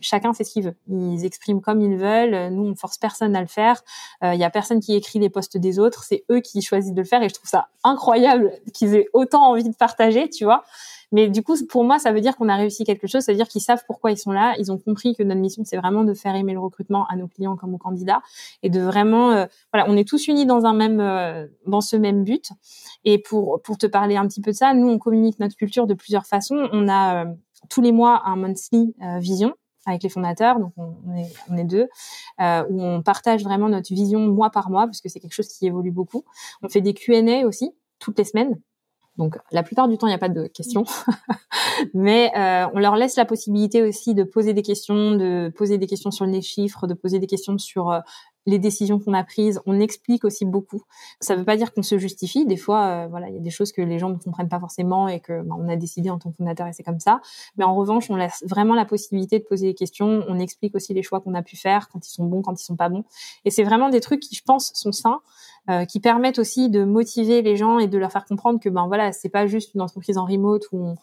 chacun 0.00 0.32
fait 0.34 0.44
ce 0.44 0.52
qu'il 0.52 0.64
veut, 0.64 0.76
ils 0.88 1.24
expriment 1.24 1.60
comme 1.60 1.80
ils 1.80 1.96
veulent, 1.96 2.52
nous 2.52 2.64
on 2.64 2.74
force 2.74 2.98
personne 2.98 3.34
à 3.36 3.40
le 3.40 3.46
faire. 3.46 3.82
Y 4.40 4.44
a 4.44 4.50
personne 4.50 4.80
qui 4.80 4.94
écrit 4.94 5.18
les 5.18 5.30
posts 5.30 5.56
des 5.56 5.78
autres, 5.78 6.04
c'est 6.04 6.24
eux 6.30 6.40
qui 6.40 6.62
choisissent 6.62 6.94
de 6.94 7.00
le 7.00 7.06
faire 7.06 7.22
et 7.22 7.28
je 7.28 7.34
trouve 7.34 7.48
ça 7.48 7.68
incroyable 7.84 8.52
qu'ils 8.72 8.94
aient 8.94 9.08
autant 9.12 9.42
envie 9.50 9.64
de 9.64 9.74
partager, 9.74 10.28
tu 10.28 10.44
vois. 10.44 10.64
Mais 11.12 11.28
du 11.28 11.42
coup, 11.42 11.54
pour 11.66 11.82
moi, 11.82 11.98
ça 11.98 12.12
veut 12.12 12.20
dire 12.20 12.36
qu'on 12.36 12.48
a 12.48 12.56
réussi 12.56 12.84
quelque 12.84 13.06
chose, 13.06 13.22
ça 13.22 13.32
veut 13.32 13.36
dire 13.36 13.48
qu'ils 13.48 13.60
savent 13.60 13.82
pourquoi 13.86 14.12
ils 14.12 14.16
sont 14.16 14.30
là, 14.30 14.54
ils 14.58 14.70
ont 14.70 14.78
compris 14.78 15.16
que 15.16 15.22
notre 15.22 15.40
mission, 15.40 15.62
c'est 15.64 15.76
vraiment 15.76 16.04
de 16.04 16.14
faire 16.14 16.34
aimer 16.36 16.52
le 16.52 16.60
recrutement 16.60 17.06
à 17.08 17.16
nos 17.16 17.26
clients 17.26 17.56
comme 17.56 17.74
aux 17.74 17.78
candidats 17.78 18.22
et 18.62 18.70
de 18.70 18.80
vraiment, 18.80 19.32
euh, 19.32 19.46
voilà, 19.72 19.90
on 19.90 19.96
est 19.96 20.06
tous 20.06 20.28
unis 20.28 20.46
dans 20.46 20.66
un 20.66 20.72
même, 20.72 21.00
euh, 21.00 21.46
dans 21.66 21.80
ce 21.80 21.96
même 21.96 22.22
but. 22.22 22.50
Et 23.04 23.18
pour 23.18 23.60
pour 23.62 23.76
te 23.78 23.86
parler 23.86 24.16
un 24.16 24.26
petit 24.28 24.40
peu 24.40 24.52
de 24.52 24.56
ça, 24.56 24.72
nous, 24.74 24.88
on 24.88 24.98
communique 24.98 25.40
notre 25.40 25.56
culture 25.56 25.86
de 25.86 25.94
plusieurs 25.94 26.26
façons. 26.26 26.68
On 26.72 26.88
a 26.88 27.24
euh, 27.24 27.28
tous 27.68 27.82
les 27.82 27.92
mois 27.92 28.22
un 28.26 28.36
monthly 28.36 28.94
vision 29.18 29.54
avec 29.86 30.02
les 30.02 30.08
fondateurs, 30.08 30.60
donc 30.60 30.72
on, 30.76 31.56
est, 31.56 31.64
deux, 31.64 31.88
euh, 32.40 32.64
où 32.68 32.82
on 32.82 33.02
partage 33.02 33.42
vraiment 33.42 33.68
notre 33.68 33.92
vision 33.92 34.20
mois 34.20 34.50
par 34.50 34.70
mois, 34.70 34.86
parce 34.86 35.00
que 35.00 35.08
c'est 35.08 35.20
quelque 35.20 35.34
chose 35.34 35.48
qui 35.48 35.66
évolue 35.66 35.90
beaucoup. 35.90 36.24
On 36.62 36.68
fait 36.68 36.80
des 36.80 36.94
Q&A 36.94 37.46
aussi, 37.46 37.72
toutes 37.98 38.18
les 38.18 38.24
semaines. 38.24 38.60
Donc 39.16 39.36
la 39.52 39.62
plupart 39.62 39.88
du 39.88 39.98
temps, 39.98 40.06
il 40.06 40.10
n'y 40.10 40.14
a 40.14 40.18
pas 40.18 40.28
de 40.28 40.46
questions, 40.46 40.84
mais 41.94 42.30
euh, 42.36 42.66
on 42.72 42.78
leur 42.78 42.96
laisse 42.96 43.16
la 43.16 43.24
possibilité 43.24 43.82
aussi 43.82 44.14
de 44.14 44.22
poser 44.22 44.54
des 44.54 44.62
questions, 44.62 45.12
de 45.12 45.52
poser 45.54 45.78
des 45.78 45.86
questions 45.86 46.10
sur 46.10 46.26
les 46.26 46.42
chiffres, 46.42 46.86
de 46.86 46.94
poser 46.94 47.18
des 47.18 47.26
questions 47.26 47.58
sur 47.58 47.90
euh, 47.90 48.00
les 48.46 48.58
décisions 48.58 48.98
qu'on 48.98 49.12
a 49.12 49.24
prises, 49.24 49.60
on 49.66 49.78
explique 49.80 50.24
aussi 50.24 50.44
beaucoup. 50.44 50.82
Ça 51.20 51.34
ne 51.34 51.40
veut 51.40 51.44
pas 51.44 51.56
dire 51.56 51.72
qu'on 51.72 51.82
se 51.82 51.98
justifie. 51.98 52.46
Des 52.46 52.56
fois, 52.56 52.86
euh, 52.86 53.06
voilà, 53.08 53.28
il 53.28 53.34
y 53.34 53.38
a 53.38 53.40
des 53.40 53.50
choses 53.50 53.72
que 53.72 53.82
les 53.82 53.98
gens 53.98 54.10
ne 54.10 54.16
comprennent 54.16 54.48
pas 54.48 54.60
forcément 54.60 55.08
et 55.08 55.20
que 55.20 55.42
ben, 55.42 55.56
on 55.58 55.68
a 55.68 55.76
décidé 55.76 56.10
en 56.10 56.18
tant 56.18 56.30
que 56.30 56.36
fondateur 56.36 56.66
et 56.66 56.72
c'est 56.72 56.82
comme 56.82 57.00
ça. 57.00 57.20
Mais 57.56 57.64
en 57.64 57.74
revanche, 57.74 58.10
on 58.10 58.16
laisse 58.16 58.42
vraiment 58.46 58.74
la 58.74 58.84
possibilité 58.84 59.38
de 59.38 59.44
poser 59.44 59.68
des 59.68 59.74
questions. 59.74 60.24
On 60.28 60.38
explique 60.38 60.74
aussi 60.74 60.94
les 60.94 61.02
choix 61.02 61.20
qu'on 61.20 61.34
a 61.34 61.42
pu 61.42 61.56
faire, 61.56 61.88
quand 61.88 62.06
ils 62.06 62.12
sont 62.12 62.24
bons, 62.24 62.42
quand 62.42 62.60
ils 62.60 62.64
sont 62.64 62.76
pas 62.76 62.88
bons. 62.88 63.04
Et 63.44 63.50
c'est 63.50 63.64
vraiment 63.64 63.90
des 63.90 64.00
trucs 64.00 64.20
qui, 64.20 64.34
je 64.34 64.42
pense, 64.42 64.72
sont 64.74 64.92
sains, 64.92 65.20
euh, 65.68 65.84
qui 65.84 66.00
permettent 66.00 66.38
aussi 66.38 66.70
de 66.70 66.84
motiver 66.84 67.42
les 67.42 67.56
gens 67.56 67.78
et 67.78 67.86
de 67.86 67.98
leur 67.98 68.10
faire 68.10 68.24
comprendre 68.24 68.58
que 68.60 68.68
ben 68.68 68.86
voilà, 68.86 69.12
c'est 69.12 69.28
pas 69.28 69.46
juste 69.46 69.74
une 69.74 69.82
entreprise 69.82 70.16
en 70.16 70.24
remote 70.24 70.64
où 70.72 70.78
on, 70.84 70.94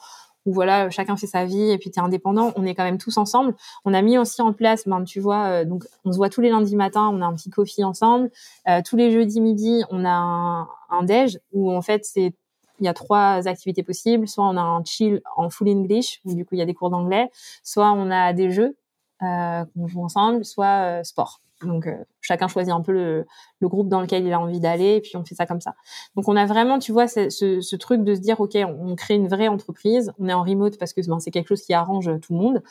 où 0.48 0.54
voilà, 0.54 0.90
chacun 0.90 1.16
fait 1.18 1.28
sa 1.28 1.46
vie 1.46 1.70
et 1.70 1.78
puis 1.78 1.92
tu 1.92 2.00
es 2.00 2.02
indépendant, 2.02 2.54
on 2.56 2.66
est 2.66 2.74
quand 2.74 2.86
même 2.86 2.98
tous 2.98 3.18
ensemble. 3.18 3.54
On 3.86 3.94
a 3.94 4.02
mis 4.02 4.18
aussi 4.18 4.42
en 4.42 4.54
place, 4.54 4.88
ben, 4.88 5.04
tu 5.04 5.20
vois, 5.20 5.44
euh, 5.46 5.66
donc 5.66 5.84
on 6.06 6.12
se 6.12 6.18
voit 6.18 6.30
tous 6.30 6.42
les 6.42 6.50
lundis 6.50 6.76
matin, 6.76 7.10
on 7.14 7.22
a 7.22 7.26
un 7.26 7.36
petit 7.36 7.52
coffee 7.52 7.84
ensemble. 7.84 8.32
Euh, 8.68 8.82
tous 8.84 8.96
les 8.96 9.12
jeudis 9.12 9.42
midi, 9.42 9.84
on 9.92 10.06
a 10.06 10.10
un, 10.10 10.68
un 10.90 11.04
déj 11.04 11.40
où 11.52 11.72
en 11.72 11.82
fait 11.82 12.04
c'est 12.06 12.34
il 12.80 12.86
y 12.86 12.88
a 12.88 12.94
trois 12.94 13.48
activités 13.48 13.84
possibles. 13.84 14.28
Soit 14.28 14.46
on 14.46 14.58
a 14.58 14.62
un 14.62 14.84
chill 14.84 15.22
en 15.36 15.50
full 15.50 15.70
English, 15.70 16.22
où 16.26 16.34
du 16.34 16.46
coup 16.46 16.56
il 16.56 16.60
y 16.60 16.62
a 16.62 16.66
des 16.66 16.74
cours 16.74 16.90
d'anglais. 16.90 17.30
Soit 17.64 17.92
on 17.92 18.12
a 18.12 18.34
des 18.34 18.52
jeux 18.52 18.78
euh, 19.24 19.66
qu'on 19.74 19.88
joue 19.88 20.04
ensemble, 20.04 20.45
soit 20.45 21.00
euh, 21.00 21.04
sport. 21.04 21.42
Donc 21.64 21.87
euh, 21.87 21.95
chacun 22.21 22.47
choisit 22.47 22.71
un 22.71 22.81
peu 22.81 22.92
le, 22.92 23.26
groupe 23.61 23.90
dans 23.90 24.02
lequel 24.02 24.26
il 24.26 24.31
a 24.31 24.40
envie 24.40 24.59
d'aller 24.59 24.95
et 24.95 25.02
puis 25.02 25.18
on 25.18 25.26
fait 25.26 25.33
ça 25.33 25.47
comme 25.47 25.61
ça. 25.61 25.73
Donc 26.16 26.28
on 26.28 26.35
a 26.35 26.45
vraiment, 26.45 26.78
tu 26.78 26.92
vois, 26.92 27.07
ce, 27.07 27.76
truc 27.76 28.04
de 28.04 28.14
se 28.14 28.19
dire 28.19 28.40
ok, 28.40 28.56
on, 28.56 28.95
crée 28.95 29.16
une 29.16 29.28
vraie 29.28 29.47
entreprise, 29.47 30.11
on 30.19 30.30
est 30.30 30.33
en 30.33 30.44
remote 30.44 30.78
parce 30.78 30.94
que 30.94 31.02
ben, 31.07 31.19
c'est 31.19 31.31
quelque 31.31 31.47
chose 31.47 31.64
qui 31.64 31.73
arrange 31.73 32.11
tout 32.21 32.33
le 32.33 32.40
monde, 32.40 32.64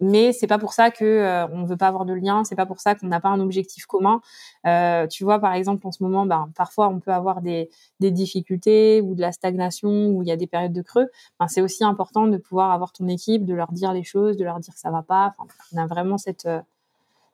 mais 0.00 0.32
c'est 0.32 0.46
pas 0.46 0.58
pour 0.58 0.74
ça 0.74 0.90
que 0.90 1.04
euh, 1.04 1.46
on 1.48 1.64
veut 1.64 1.76
pas 1.76 1.88
avoir 1.88 2.04
de 2.04 2.12
lien, 2.12 2.44
c'est 2.44 2.56
pas 2.56 2.66
pour 2.66 2.80
ça 2.80 2.94
qu'on 2.94 3.06
n'a 3.06 3.20
pas 3.20 3.30
un 3.30 3.40
objectif 3.40 3.86
commun. 3.86 4.20
Euh, 4.66 5.06
tu 5.06 5.24
vois, 5.24 5.38
par 5.38 5.54
exemple 5.54 5.86
en 5.86 5.92
ce 5.92 6.02
moment, 6.02 6.26
ben, 6.26 6.50
parfois 6.54 6.88
on 6.88 7.00
peut 7.00 7.12
avoir 7.12 7.40
des, 7.40 7.70
difficultés 8.00 9.00
ou 9.00 9.14
de 9.14 9.22
la 9.22 9.32
stagnation 9.32 10.08
ou 10.08 10.22
il 10.22 10.28
y 10.28 10.32
a 10.32 10.36
des 10.36 10.46
périodes 10.46 10.74
de 10.74 10.82
creux. 10.82 11.06
Ben, 11.40 11.48
c'est 11.48 11.62
aussi 11.62 11.84
important 11.84 12.26
de 12.26 12.36
pouvoir 12.36 12.70
avoir 12.70 12.92
ton 12.92 13.08
équipe, 13.08 13.46
de 13.46 13.54
leur 13.54 13.72
dire 13.72 13.94
les 13.94 14.04
choses, 14.04 14.36
de 14.36 14.44
leur 14.44 14.60
dire 14.60 14.74
que 14.74 14.80
ça 14.80 14.90
va 14.90 15.02
pas. 15.02 15.34
On 15.72 15.78
a 15.78 15.86
vraiment 15.86 16.18
cette 16.18 16.44
euh, 16.44 16.60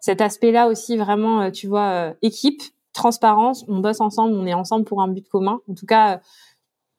cet 0.00 0.22
aspect-là 0.22 0.66
aussi 0.66 0.96
vraiment, 0.96 1.42
euh, 1.42 1.50
tu 1.50 1.66
vois, 1.66 1.90
euh, 1.90 2.12
équipe, 2.22 2.62
transparence, 2.92 3.64
on 3.68 3.78
bosse 3.78 4.00
ensemble, 4.00 4.34
on 4.34 4.46
est 4.46 4.54
ensemble 4.54 4.84
pour 4.84 5.02
un 5.02 5.08
but 5.08 5.28
commun. 5.28 5.60
En 5.68 5.74
tout 5.74 5.86
cas, 5.86 6.14
euh, 6.14 6.18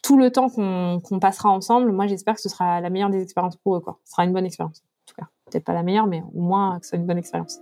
tout 0.03 0.17
le 0.17 0.31
temps 0.31 0.49
qu'on 0.49 1.19
passera 1.19 1.49
ensemble, 1.49 1.91
moi 1.91 2.07
j'espère 2.07 2.35
que 2.35 2.41
ce 2.41 2.49
sera 2.49 2.79
la 2.79 2.89
meilleure 2.89 3.09
des 3.09 3.21
expériences 3.21 3.57
pour 3.57 3.75
eux. 3.75 3.81
Quoi. 3.81 3.99
Ce 4.05 4.11
sera 4.11 4.23
une 4.23 4.33
bonne 4.33 4.45
expérience. 4.45 4.83
En 4.83 5.05
tout 5.07 5.15
cas, 5.15 5.27
peut-être 5.49 5.65
pas 5.65 5.73
la 5.73 5.83
meilleure, 5.83 6.07
mais 6.07 6.23
au 6.33 6.41
moins 6.41 6.79
que 6.79 6.85
ce 6.85 6.91
soit 6.91 6.99
une 6.99 7.05
bonne 7.05 7.17
expérience. 7.17 7.59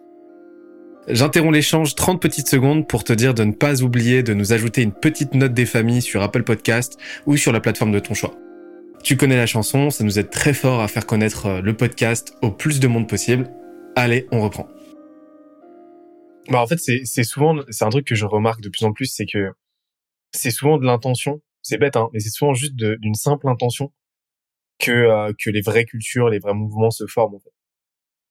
J'interromps 1.08 1.54
l'échange 1.54 1.96
30 1.96 2.22
petites 2.22 2.48
secondes 2.48 2.88
pour 2.88 3.04
te 3.04 3.14
dire 3.14 3.34
de 3.34 3.44
ne 3.44 3.54
pas 3.54 3.82
oublier 3.82 4.22
de 4.22 4.34
nous 4.34 4.54
ajouter 4.54 4.84
une 4.84 4.92
petite 4.92 5.34
note 5.34 5.54
des 5.54 5.66
familles 5.66 6.02
sur 6.02 6.22
Apple 6.22 6.44
Podcast 6.44 7.00
ou 7.26 7.36
sur 7.36 7.52
la 7.52 7.62
plateforme 7.62 7.92
de 7.92 8.00
ton 8.00 8.14
choix. 8.14 8.34
Tu 9.02 9.18
connais 9.18 9.38
la 9.38 9.46
chanson, 9.46 9.90
ça 9.90 10.04
nous 10.04 10.20
aide 10.20 10.30
très 10.30 10.54
fort 10.54 10.82
à 10.82 10.88
faire 10.88 11.06
connaître 11.06 11.62
le 11.64 11.74
podcast 11.74 12.36
au 12.42 12.52
plus 12.52 12.80
de 12.80 12.88
monde 12.88 13.08
possible. 13.08 13.50
Allez, 13.96 14.28
on 14.32 14.42
reprend. 14.42 14.68
Bah 16.50 16.62
en 16.62 16.68
fait 16.68 16.78
c'est 16.78 17.06
c'est 17.06 17.24
souvent 17.24 17.56
c'est 17.70 17.86
un 17.86 17.90
truc 17.90 18.08
que 18.08 18.16
je 18.16 18.26
remarque 18.26 18.62
de 18.62 18.70
plus 18.70 18.84
en 18.84 18.92
plus 18.92 19.06
c'est 19.06 19.26
que 19.26 19.52
c'est 20.34 20.52
souvent 20.52 20.78
de 20.78 20.86
l'intention 20.86 21.42
c'est 21.62 21.78
bête 21.78 21.96
hein 21.96 22.10
mais 22.14 22.20
c'est 22.20 22.30
souvent 22.30 22.54
juste 22.54 22.76
d'une 22.76 23.14
simple 23.16 23.48
intention 23.48 23.94
que 24.80 24.92
euh, 24.92 25.34
que 25.38 25.50
les 25.50 25.62
vraies 25.62 25.86
cultures 25.86 26.30
les 26.30 26.40
vrais 26.40 26.54
mouvements 26.54 26.92
se 26.92 27.06
forment 27.08 27.36
en 27.36 27.40
fait. 27.40 27.52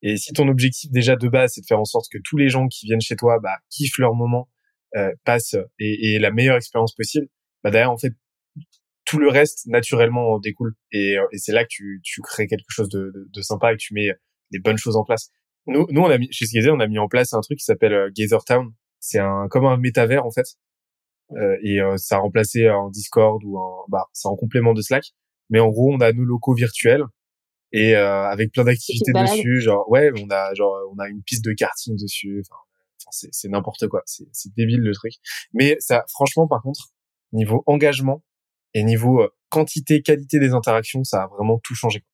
Et 0.02 0.16
si 0.16 0.32
ton 0.32 0.48
objectif 0.48 0.90
déjà 0.90 1.16
de 1.16 1.28
base, 1.28 1.54
c'est 1.54 1.60
de 1.60 1.66
faire 1.66 1.80
en 1.80 1.84
sorte 1.84 2.06
que 2.10 2.18
tous 2.22 2.36
les 2.36 2.48
gens 2.48 2.68
qui 2.68 2.86
viennent 2.86 3.00
chez 3.00 3.16
toi 3.16 3.38
bah, 3.40 3.56
kiffent 3.70 3.98
leur 3.98 4.14
moment, 4.14 4.48
euh, 4.96 5.12
passent 5.24 5.56
et, 5.78 6.14
et, 6.14 6.18
la 6.18 6.30
meilleure 6.30 6.56
expérience 6.56 6.94
possible, 6.94 7.26
bah 7.62 7.70
derrière 7.70 7.90
en 7.90 7.98
fait 7.98 8.12
tout 9.04 9.18
le 9.18 9.28
reste 9.28 9.66
naturellement 9.66 10.34
en 10.34 10.38
découle. 10.38 10.74
Et, 10.92 11.18
euh, 11.18 11.26
et 11.32 11.38
c'est 11.38 11.52
là 11.52 11.64
que 11.64 11.68
tu, 11.70 12.00
tu 12.04 12.20
crées 12.22 12.46
quelque 12.46 12.70
chose 12.70 12.88
de, 12.88 13.10
de, 13.14 13.28
de, 13.32 13.42
sympa 13.42 13.72
et 13.72 13.76
que 13.76 13.82
tu 13.82 13.94
mets 13.94 14.10
des 14.50 14.60
bonnes 14.60 14.78
choses 14.78 14.96
en 14.96 15.04
place. 15.04 15.30
Nous, 15.68 15.86
nous 15.90 16.00
on 16.00 16.10
a 16.10 16.18
mis, 16.18 16.28
chez 16.32 16.46
Gazer, 16.46 16.74
on 16.74 16.80
a 16.80 16.86
mis 16.86 16.98
en 16.98 17.08
place 17.08 17.32
un 17.34 17.40
truc 17.40 17.58
qui 17.58 17.64
s'appelle 17.64 17.92
euh, 17.92 18.10
Gazer 18.14 18.44
Town. 18.44 18.72
C'est 19.00 19.20
un 19.20 19.46
comme 19.48 19.66
un 19.66 19.76
métavers 19.76 20.26
en 20.26 20.30
fait. 20.30 20.46
Euh, 21.32 21.56
et 21.62 21.80
euh, 21.80 21.96
ça 21.98 22.16
a 22.16 22.18
remplacé 22.20 22.66
un 22.66 22.90
Discord 22.90 23.42
ou 23.44 23.58
un 23.58 23.84
bah 23.88 24.06
c'est 24.12 24.28
en 24.28 24.36
complément 24.36 24.72
de 24.74 24.82
Slack. 24.82 25.04
Mais 25.50 25.60
en 25.60 25.68
gros, 25.68 25.92
on 25.92 26.00
a 26.00 26.12
nos 26.12 26.24
locaux 26.24 26.54
virtuels 26.54 27.04
et 27.72 27.94
euh, 27.94 28.24
avec 28.24 28.52
plein 28.52 28.64
d'activités 28.64 29.12
dessus 29.12 29.60
genre 29.60 29.88
ouais 29.90 30.10
on 30.18 30.30
a 30.30 30.54
genre 30.54 30.74
on 30.94 30.98
a 30.98 31.08
une 31.08 31.22
piste 31.22 31.44
de 31.44 31.52
karting 31.52 31.96
dessus 32.00 32.42
enfin, 32.46 32.60
c'est, 33.10 33.28
c'est 33.32 33.48
n'importe 33.48 33.88
quoi 33.88 34.02
c'est, 34.06 34.26
c'est 34.32 34.54
débile 34.54 34.80
le 34.80 34.92
truc 34.94 35.12
mais 35.52 35.76
ça 35.80 36.04
franchement 36.08 36.48
par 36.48 36.62
contre 36.62 36.88
niveau 37.32 37.62
engagement 37.66 38.22
et 38.72 38.84
niveau 38.84 39.20
euh, 39.20 39.28
quantité 39.50 40.00
qualité 40.00 40.38
des 40.38 40.52
interactions 40.52 41.04
ça 41.04 41.24
a 41.24 41.26
vraiment 41.26 41.60
tout 41.62 41.74
changé 41.74 42.04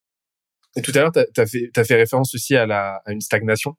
et 0.75 0.81
tout 0.81 0.91
à 0.95 0.99
l'heure 0.99 1.11
t'as, 1.11 1.25
as 1.37 1.45
fait 1.45 1.69
t'as 1.73 1.83
fait 1.83 1.95
référence 1.95 2.33
aussi 2.35 2.55
à 2.55 2.65
la 2.65 3.01
à 3.05 3.11
une 3.11 3.21
stagnation 3.21 3.75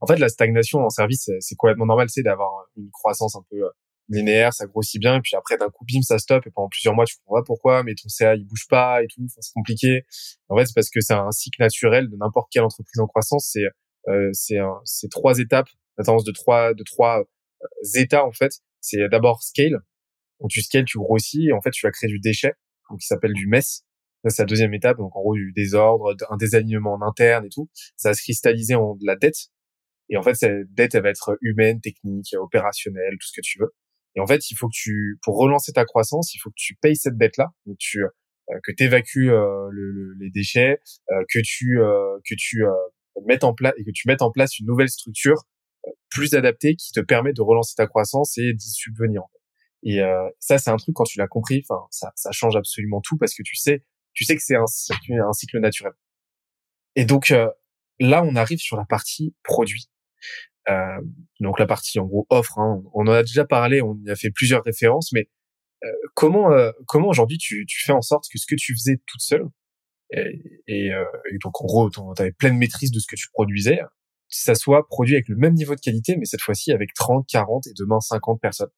en 0.00 0.06
fait 0.06 0.16
la 0.16 0.28
stagnation 0.28 0.80
en 0.80 0.90
service 0.90 1.30
c'est, 1.40 1.54
complètement 1.56 1.86
normal 1.86 2.08
c'est 2.10 2.22
d'avoir 2.22 2.50
une 2.76 2.90
croissance 2.90 3.36
un 3.36 3.42
peu 3.50 3.56
euh, 3.56 3.70
linéaire, 4.08 4.52
ça 4.52 4.66
grossit 4.66 5.00
bien, 5.00 5.16
et 5.16 5.20
puis 5.20 5.36
après 5.36 5.56
d'un 5.58 5.68
coup 5.68 5.84
bim 5.84 6.02
ça 6.02 6.18
stoppe, 6.18 6.46
et 6.46 6.50
pendant 6.50 6.68
plusieurs 6.68 6.94
mois 6.94 7.04
tu 7.04 7.16
comprends 7.18 7.40
pas 7.40 7.44
pourquoi, 7.44 7.82
mais 7.82 7.94
ton 7.94 8.08
CA 8.08 8.34
il 8.34 8.46
bouge 8.46 8.66
pas 8.68 9.02
et 9.02 9.06
tout, 9.06 9.26
c'est 9.38 9.52
compliqué. 9.52 10.04
En 10.48 10.56
fait 10.56 10.66
c'est 10.66 10.74
parce 10.74 10.90
que 10.90 11.00
c'est 11.00 11.14
un 11.14 11.30
cycle 11.30 11.60
naturel 11.62 12.08
de 12.08 12.16
n'importe 12.16 12.48
quelle 12.50 12.62
entreprise 12.64 13.00
en 13.00 13.06
croissance, 13.06 13.50
c'est 13.52 14.58
euh, 14.58 15.08
trois 15.10 15.38
étapes, 15.38 15.68
la 15.98 16.04
tendance 16.04 16.24
de 16.24 16.32
trois 16.32 16.74
de 16.74 16.82
trois 16.84 17.20
euh, 17.20 17.66
états 18.00 18.24
en 18.24 18.32
fait. 18.32 18.52
C'est 18.80 19.08
d'abord 19.08 19.42
scale, 19.42 19.80
donc 20.40 20.50
tu 20.50 20.62
scales, 20.62 20.84
tu 20.84 20.98
grossis, 20.98 21.48
et 21.48 21.52
en 21.52 21.60
fait 21.60 21.70
tu 21.70 21.86
vas 21.86 21.90
créer 21.90 22.08
du 22.08 22.20
déchet, 22.20 22.52
donc 22.90 23.00
qui 23.00 23.06
s'appelle 23.06 23.34
du 23.34 23.46
mess. 23.46 23.84
C'est 24.30 24.42
la 24.42 24.46
deuxième 24.46 24.74
étape, 24.74 24.98
donc 24.98 25.14
en 25.16 25.20
gros 25.20 25.34
du 25.34 25.52
désordre, 25.52 26.14
un 26.30 26.36
désalignement 26.36 26.94
en 26.94 27.02
interne 27.02 27.44
et 27.46 27.50
tout. 27.50 27.68
Ça 27.96 28.10
va 28.10 28.14
se 28.14 28.22
cristalliser 28.22 28.74
en 28.74 28.94
de 28.94 29.06
la 29.06 29.16
dette. 29.16 29.48
Et 30.10 30.16
en 30.16 30.22
fait, 30.22 30.34
cette 30.34 30.72
dette, 30.72 30.94
elle 30.94 31.02
va 31.02 31.10
être 31.10 31.36
humaine, 31.42 31.80
technique, 31.80 32.34
opérationnelle, 32.38 33.12
tout 33.20 33.28
ce 33.28 33.32
que 33.36 33.42
tu 33.44 33.58
veux. 33.58 33.74
Et 34.16 34.20
en 34.20 34.26
fait, 34.26 34.50
il 34.50 34.54
faut 34.56 34.68
que 34.68 34.74
tu, 34.74 35.18
pour 35.22 35.38
relancer 35.38 35.72
ta 35.72 35.84
croissance, 35.84 36.34
il 36.34 36.38
faut 36.38 36.50
que 36.50 36.56
tu 36.56 36.74
payes 36.80 36.96
cette 36.96 37.16
dette-là, 37.16 37.48
donc 37.66 37.76
tu, 37.78 38.02
euh, 38.50 38.58
que 38.64 38.72
tu 38.72 38.84
évacues 38.84 39.30
euh, 39.30 39.68
le, 39.70 40.14
les 40.18 40.30
déchets, 40.30 40.80
euh, 41.10 41.22
que 41.32 41.40
tu, 41.42 41.78
que 41.78 42.34
tu 42.36 42.64
mettes 43.26 43.44
en 43.44 43.54
place 43.54 43.74
et 43.76 43.84
que 43.84 43.90
tu 43.92 44.08
mettes 44.08 44.22
en 44.22 44.30
place 44.30 44.58
une 44.58 44.66
nouvelle 44.66 44.88
structure 44.88 45.44
plus 46.10 46.34
adaptée 46.34 46.74
qui 46.76 46.92
te 46.92 47.00
permet 47.00 47.32
de 47.32 47.42
relancer 47.42 47.74
ta 47.76 47.86
croissance 47.86 48.38
et 48.38 48.54
d'y 48.54 48.70
subvenir. 48.70 49.22
Et 49.82 50.00
ça, 50.38 50.58
c'est 50.58 50.70
un 50.70 50.76
truc 50.76 50.94
quand 50.94 51.04
tu 51.04 51.18
l'as 51.18 51.28
compris, 51.28 51.64
enfin, 51.68 51.82
ça, 51.90 52.10
ça 52.16 52.30
change 52.32 52.56
absolument 52.56 53.00
tout 53.00 53.16
parce 53.16 53.34
que 53.34 53.42
tu 53.42 53.56
sais, 53.56 53.84
tu 54.18 54.24
sais 54.24 54.34
que 54.34 54.42
c'est 54.42 54.56
un, 54.56 54.66
cycle 54.66 55.60
naturel. 55.60 55.92
Et 56.96 57.04
donc 57.04 57.32
là, 58.00 58.24
on 58.24 58.34
arrive 58.34 58.58
sur 58.58 58.76
la 58.76 58.84
partie 58.84 59.32
produit. 59.44 59.88
Euh, 60.68 61.00
donc 61.40 61.60
la 61.60 61.66
partie 61.66 62.00
en 62.00 62.04
gros 62.04 62.26
offre, 62.30 62.58
hein, 62.58 62.82
on 62.92 63.06
en 63.06 63.12
a 63.12 63.22
déjà 63.22 63.44
parlé, 63.44 63.80
on 63.80 63.96
y 64.04 64.10
a 64.10 64.16
fait 64.16 64.30
plusieurs 64.30 64.64
références, 64.64 65.12
mais 65.12 65.28
euh, 65.84 65.88
comment 66.14 66.52
euh, 66.52 66.72
comment 66.86 67.08
aujourd'hui 67.08 67.38
tu, 67.38 67.64
tu 67.66 67.82
fais 67.84 67.92
en 67.92 68.02
sorte 68.02 68.24
que 68.30 68.38
ce 68.38 68.44
que 68.46 68.56
tu 68.56 68.74
faisais 68.74 69.00
toute 69.06 69.20
seule 69.20 69.46
et, 70.10 70.42
et, 70.66 70.90
donc 71.42 71.62
en 71.62 71.64
gros 71.64 71.88
tu 71.90 72.00
avais 72.18 72.32
pleine 72.32 72.58
maîtrise 72.58 72.90
de 72.90 72.98
ce 72.98 73.06
que 73.06 73.16
tu 73.16 73.28
produisais, 73.32 73.78
ça 74.28 74.54
soit 74.54 74.86
produit 74.88 75.14
avec 75.14 75.28
le 75.28 75.36
même 75.36 75.54
niveau 75.54 75.74
de 75.74 75.80
qualité, 75.80 76.16
mais 76.16 76.24
cette 76.24 76.42
fois-ci 76.42 76.72
avec 76.72 76.92
30, 76.92 77.26
40 77.26 77.66
et 77.68 77.72
demain 77.78 78.00
50 78.00 78.40
personnes. 78.40 78.70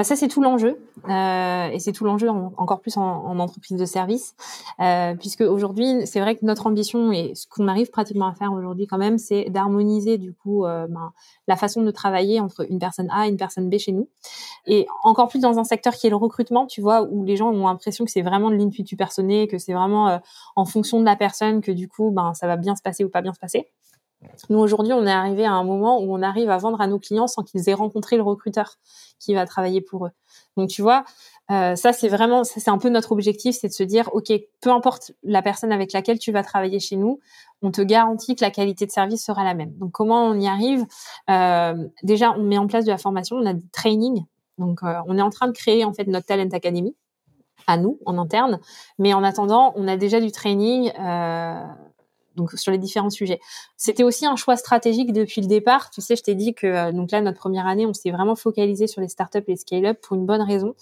Bah 0.00 0.04
ça 0.04 0.16
c'est 0.16 0.28
tout 0.28 0.40
l'enjeu 0.40 0.78
euh, 1.10 1.68
et 1.68 1.78
c'est 1.78 1.92
tout 1.92 2.06
l'enjeu 2.06 2.30
encore 2.30 2.80
plus 2.80 2.96
en, 2.96 3.02
en, 3.02 3.38
entreprise 3.38 3.76
de 3.76 3.84
service 3.84 4.34
euh, 4.80 5.14
puisque 5.14 5.42
aujourd'hui 5.42 6.06
c'est 6.06 6.20
vrai 6.20 6.36
que 6.36 6.46
notre 6.46 6.66
ambition 6.66 7.12
et 7.12 7.34
ce 7.34 7.46
qu'on 7.46 7.68
arrive 7.68 7.90
pratiquement 7.90 8.26
à 8.26 8.32
faire 8.32 8.50
aujourd'hui 8.54 8.86
quand 8.86 8.96
même 8.96 9.18
c'est 9.18 9.50
d'harmoniser 9.50 10.16
du 10.16 10.32
coup 10.32 10.64
euh, 10.64 10.86
ben, 10.88 11.12
la 11.48 11.56
façon 11.56 11.82
de 11.82 11.90
travailler 11.90 12.40
entre 12.40 12.64
une 12.70 12.78
personne 12.78 13.08
A 13.10 13.26
et 13.26 13.28
une 13.28 13.36
personne 13.36 13.68
B 13.68 13.76
chez 13.76 13.92
nous. 13.92 14.08
Et 14.66 14.86
encore 15.02 15.28
plus 15.28 15.40
dans 15.40 15.58
un 15.58 15.64
secteur 15.64 15.92
qui 15.92 16.06
est 16.06 16.10
le 16.10 16.16
recrutement 16.16 16.64
tu 16.64 16.80
vois 16.80 17.02
où 17.02 17.22
les 17.22 17.36
gens 17.36 17.50
ont 17.50 17.66
l'impression 17.66 18.06
que 18.06 18.10
c'est 18.10 18.22
vraiment 18.22 18.48
de 18.48 18.56
l'intuitu 18.56 18.96
personné 18.96 19.48
que 19.48 19.58
c'est 19.58 19.74
vraiment 19.74 20.08
euh, 20.08 20.18
en 20.56 20.64
fonction 20.64 20.98
de 21.00 21.04
la 21.04 21.16
personne 21.16 21.60
que 21.60 21.72
du 21.72 21.88
coup 21.88 22.10
ben 22.10 22.32
ça 22.32 22.46
va 22.46 22.56
bien 22.56 22.74
se 22.74 22.80
passer 22.80 23.04
ou 23.04 23.10
pas 23.10 23.20
bien 23.20 23.34
se 23.34 23.38
passer 23.38 23.68
nous, 24.48 24.58
aujourd'hui, 24.58 24.92
on 24.92 25.06
est 25.06 25.12
arrivé 25.12 25.44
à 25.44 25.52
un 25.52 25.64
moment 25.64 26.00
où 26.00 26.14
on 26.14 26.22
arrive 26.22 26.50
à 26.50 26.58
vendre 26.58 26.80
à 26.80 26.86
nos 26.86 26.98
clients 26.98 27.26
sans 27.26 27.42
qu'ils 27.42 27.68
aient 27.68 27.74
rencontré 27.74 28.16
le 28.16 28.22
recruteur 28.22 28.76
qui 29.18 29.34
va 29.34 29.46
travailler 29.46 29.80
pour 29.80 30.06
eux. 30.06 30.10
Donc, 30.56 30.68
tu 30.68 30.82
vois, 30.82 31.04
euh, 31.50 31.74
ça, 31.74 31.92
c'est 31.92 32.08
vraiment, 32.08 32.44
ça, 32.44 32.60
c'est 32.60 32.70
un 32.70 32.78
peu 32.78 32.88
notre 32.90 33.12
objectif, 33.12 33.56
c'est 33.58 33.68
de 33.68 33.72
se 33.72 33.82
dire, 33.82 34.10
OK, 34.12 34.32
peu 34.60 34.70
importe 34.70 35.12
la 35.22 35.42
personne 35.42 35.72
avec 35.72 35.92
laquelle 35.92 36.18
tu 36.18 36.32
vas 36.32 36.42
travailler 36.42 36.80
chez 36.80 36.96
nous, 36.96 37.20
on 37.62 37.70
te 37.70 37.80
garantit 37.80 38.36
que 38.36 38.44
la 38.44 38.50
qualité 38.50 38.86
de 38.86 38.90
service 38.90 39.24
sera 39.24 39.44
la 39.44 39.54
même. 39.54 39.72
Donc, 39.78 39.92
comment 39.92 40.24
on 40.26 40.38
y 40.38 40.46
arrive? 40.46 40.86
Euh, 41.28 41.88
Déjà, 42.02 42.32
on 42.32 42.42
met 42.42 42.58
en 42.58 42.66
place 42.66 42.84
de 42.84 42.90
la 42.90 42.98
formation, 42.98 43.36
on 43.36 43.46
a 43.46 43.54
du 43.54 43.68
training. 43.70 44.24
Donc, 44.58 44.82
euh, 44.82 44.94
on 45.06 45.16
est 45.18 45.22
en 45.22 45.30
train 45.30 45.46
de 45.46 45.52
créer, 45.52 45.84
en 45.84 45.92
fait, 45.92 46.06
notre 46.06 46.26
Talent 46.26 46.48
Academy 46.52 46.94
à 47.66 47.76
nous, 47.76 47.98
en 48.06 48.18
interne. 48.18 48.60
Mais 48.98 49.12
en 49.14 49.22
attendant, 49.22 49.72
on 49.76 49.88
a 49.88 49.96
déjà 49.96 50.20
du 50.20 50.32
training 50.32 50.92
euh, 50.98 51.64
donc 52.36 52.52
sur 52.52 52.72
les 52.72 52.78
différents 52.78 53.10
sujets. 53.10 53.40
C'était 53.76 54.02
aussi 54.02 54.26
un 54.26 54.36
choix 54.36 54.56
stratégique 54.56 55.12
depuis 55.12 55.40
le 55.40 55.46
départ. 55.46 55.90
Tu 55.90 56.00
sais, 56.00 56.16
je 56.16 56.22
t'ai 56.22 56.34
dit 56.34 56.54
que 56.54 56.66
euh, 56.66 56.92
donc 56.92 57.10
là 57.10 57.20
notre 57.20 57.38
première 57.38 57.66
année, 57.66 57.86
on 57.86 57.94
s'est 57.94 58.10
vraiment 58.10 58.36
focalisé 58.36 58.86
sur 58.86 59.00
les 59.00 59.08
startups 59.08 59.38
et 59.38 59.52
les 59.52 59.56
scale-up 59.56 59.98
pour 60.00 60.16
une 60.16 60.26
bonne 60.26 60.42
raison, 60.42 60.74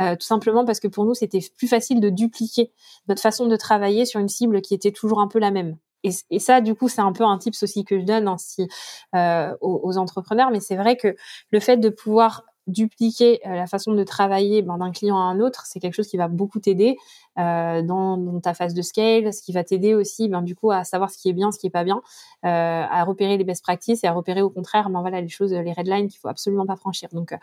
euh, 0.00 0.14
tout 0.16 0.26
simplement 0.26 0.64
parce 0.64 0.80
que 0.80 0.88
pour 0.88 1.04
nous 1.04 1.14
c'était 1.14 1.40
plus 1.56 1.68
facile 1.68 2.00
de 2.00 2.10
dupliquer 2.10 2.72
notre 3.08 3.22
façon 3.22 3.46
de 3.46 3.56
travailler 3.56 4.04
sur 4.04 4.20
une 4.20 4.28
cible 4.28 4.60
qui 4.60 4.74
était 4.74 4.92
toujours 4.92 5.20
un 5.20 5.28
peu 5.28 5.38
la 5.38 5.50
même. 5.50 5.76
Et, 6.02 6.38
ça, 6.38 6.62
du 6.62 6.74
coup, 6.74 6.88
c'est 6.88 7.02
un 7.02 7.12
peu 7.12 7.24
un 7.24 7.36
tips 7.36 7.62
aussi 7.62 7.84
que 7.84 8.00
je 8.00 8.06
donne 8.06 8.26
ainsi 8.26 8.68
euh, 9.14 9.54
aux, 9.60 9.80
aux, 9.84 9.98
entrepreneurs. 9.98 10.50
Mais 10.50 10.60
c'est 10.60 10.76
vrai 10.76 10.96
que 10.96 11.14
le 11.50 11.60
fait 11.60 11.76
de 11.76 11.90
pouvoir 11.90 12.44
dupliquer 12.66 13.40
euh, 13.46 13.54
la 13.54 13.66
façon 13.66 13.92
de 13.92 14.04
travailler 14.04 14.62
ben, 14.62 14.78
d'un 14.78 14.90
client 14.90 15.16
à 15.16 15.22
un 15.22 15.40
autre, 15.40 15.64
c'est 15.66 15.80
quelque 15.80 15.94
chose 15.94 16.08
qui 16.08 16.16
va 16.16 16.28
beaucoup 16.28 16.60
t'aider 16.60 16.96
euh, 17.38 17.82
dans, 17.82 18.40
ta 18.40 18.54
phase 18.54 18.74
de 18.74 18.82
scale, 18.82 19.32
ce 19.32 19.42
qui 19.42 19.52
va 19.52 19.64
t'aider 19.64 19.94
aussi, 19.94 20.28
ben, 20.28 20.42
du 20.42 20.54
coup, 20.54 20.70
à 20.70 20.84
savoir 20.84 21.10
ce 21.10 21.18
qui 21.18 21.28
est 21.28 21.32
bien, 21.32 21.52
ce 21.52 21.58
qui 21.58 21.66
est 21.66 21.70
pas 21.70 21.84
bien, 21.84 22.00
euh, 22.44 22.48
à 22.48 23.04
repérer 23.04 23.36
les 23.36 23.44
best 23.44 23.62
practices 23.62 24.04
et 24.04 24.06
à 24.06 24.12
repérer 24.12 24.42
au 24.42 24.50
contraire, 24.50 24.90
ben 24.90 25.00
voilà, 25.00 25.20
les 25.20 25.28
choses, 25.28 25.52
les 25.52 25.72
red 25.72 25.86
lines 25.86 26.08
qu'il 26.08 26.18
faut 26.18 26.28
absolument 26.28 26.66
pas 26.66 26.76
franchir. 26.76 27.08
Donc 27.12 27.34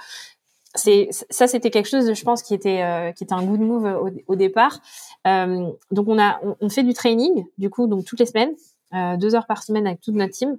c'est 0.75 1.09
ça, 1.11 1.47
c'était 1.47 1.71
quelque 1.71 1.89
chose, 1.89 2.13
je 2.13 2.23
pense, 2.23 2.43
qui 2.43 2.53
était 2.53 3.13
qui 3.15 3.23
était 3.23 3.33
un 3.33 3.43
good 3.43 3.61
move 3.61 4.21
au, 4.27 4.35
départ. 4.35 4.79
Donc 5.25 6.07
on 6.07 6.19
a 6.19 6.39
on, 6.61 6.69
fait 6.69 6.83
du 6.83 6.93
training, 6.93 7.45
du 7.57 7.69
coup, 7.69 7.87
donc 7.87 8.05
toutes 8.05 8.19
les 8.19 8.25
semaines, 8.25 8.53
deux 9.17 9.33
heures 9.33 9.47
par 9.47 9.63
semaine 9.63 9.87
avec 9.87 10.01
toute 10.01 10.15
notre 10.15 10.33
team. 10.33 10.57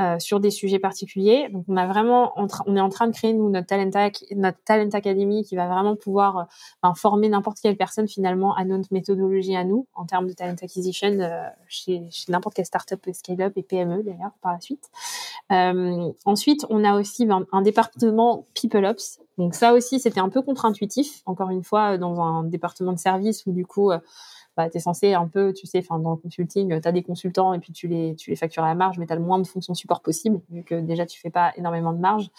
Euh, 0.00 0.18
sur 0.18 0.40
des 0.40 0.50
sujets 0.50 0.80
particuliers. 0.80 1.48
Donc 1.52 1.66
on 1.68 1.76
a 1.76 1.86
vraiment, 1.86 2.32
on 2.36 2.76
est 2.76 2.80
en 2.80 2.88
train 2.88 3.06
de 3.06 3.12
créer 3.12 3.32
nous 3.32 3.48
notre 3.48 3.68
talent 3.68 3.88
notre 4.34 4.58
talent 4.64 4.88
academy 4.92 5.44
qui 5.44 5.54
va 5.54 5.68
vraiment 5.68 5.94
pouvoir 5.94 6.48
euh, 6.84 6.92
former 6.96 7.28
n'importe 7.28 7.60
quelle 7.60 7.76
personne 7.76 8.08
finalement 8.08 8.56
à 8.56 8.64
notre 8.64 8.88
méthodologie 8.92 9.54
à 9.54 9.62
nous 9.62 9.86
en 9.94 10.04
termes 10.04 10.26
de 10.26 10.32
talent 10.32 10.56
acquisition 10.60 11.20
euh, 11.20 11.46
chez, 11.68 12.02
chez 12.10 12.32
n'importe 12.32 12.56
quelle 12.56 12.66
startup, 12.66 13.08
scale-up 13.12 13.52
et 13.54 13.62
PME 13.62 14.02
d'ailleurs 14.02 14.32
par 14.42 14.54
la 14.54 14.60
suite. 14.60 14.90
Ensuite, 16.24 16.66
on 16.70 16.82
a 16.82 16.98
aussi 16.98 17.24
ben, 17.24 17.46
un 17.52 17.62
département 17.62 18.46
people 18.54 18.84
ops. 18.84 19.20
Donc 19.38 19.54
ça 19.54 19.74
aussi 19.74 20.00
c'était 20.00 20.18
un 20.18 20.28
peu 20.28 20.42
contre-intuitif. 20.42 21.22
Encore 21.24 21.50
une 21.50 21.62
fois 21.62 21.98
dans 21.98 22.20
un 22.20 22.42
département 22.42 22.94
de 22.94 22.98
service 22.98 23.46
où 23.46 23.52
du 23.52 23.64
coup 23.64 23.92
bah, 24.56 24.70
tu 24.70 24.76
es 24.76 24.80
censé 24.80 25.14
un 25.14 25.26
peu, 25.26 25.52
tu 25.52 25.66
sais, 25.66 25.78
enfin 25.78 25.98
dans 25.98 26.10
le 26.10 26.16
consulting, 26.16 26.80
tu 26.80 26.88
as 26.88 26.92
des 26.92 27.02
consultants 27.02 27.54
et 27.54 27.58
puis 27.58 27.72
tu 27.72 27.88
les, 27.88 28.14
tu 28.14 28.30
les 28.30 28.36
factures 28.36 28.62
à 28.64 28.68
la 28.68 28.74
marge, 28.74 28.98
mais 28.98 29.06
tu 29.06 29.12
as 29.12 29.16
le 29.16 29.22
moins 29.22 29.38
de 29.38 29.46
fonctions 29.46 29.74
support 29.74 30.00
possible, 30.00 30.40
vu 30.50 30.62
que 30.62 30.74
déjà 30.76 31.06
tu 31.06 31.20
fais 31.20 31.30
pas 31.30 31.52
énormément 31.56 31.92
de 31.92 31.98
marge. 31.98 32.30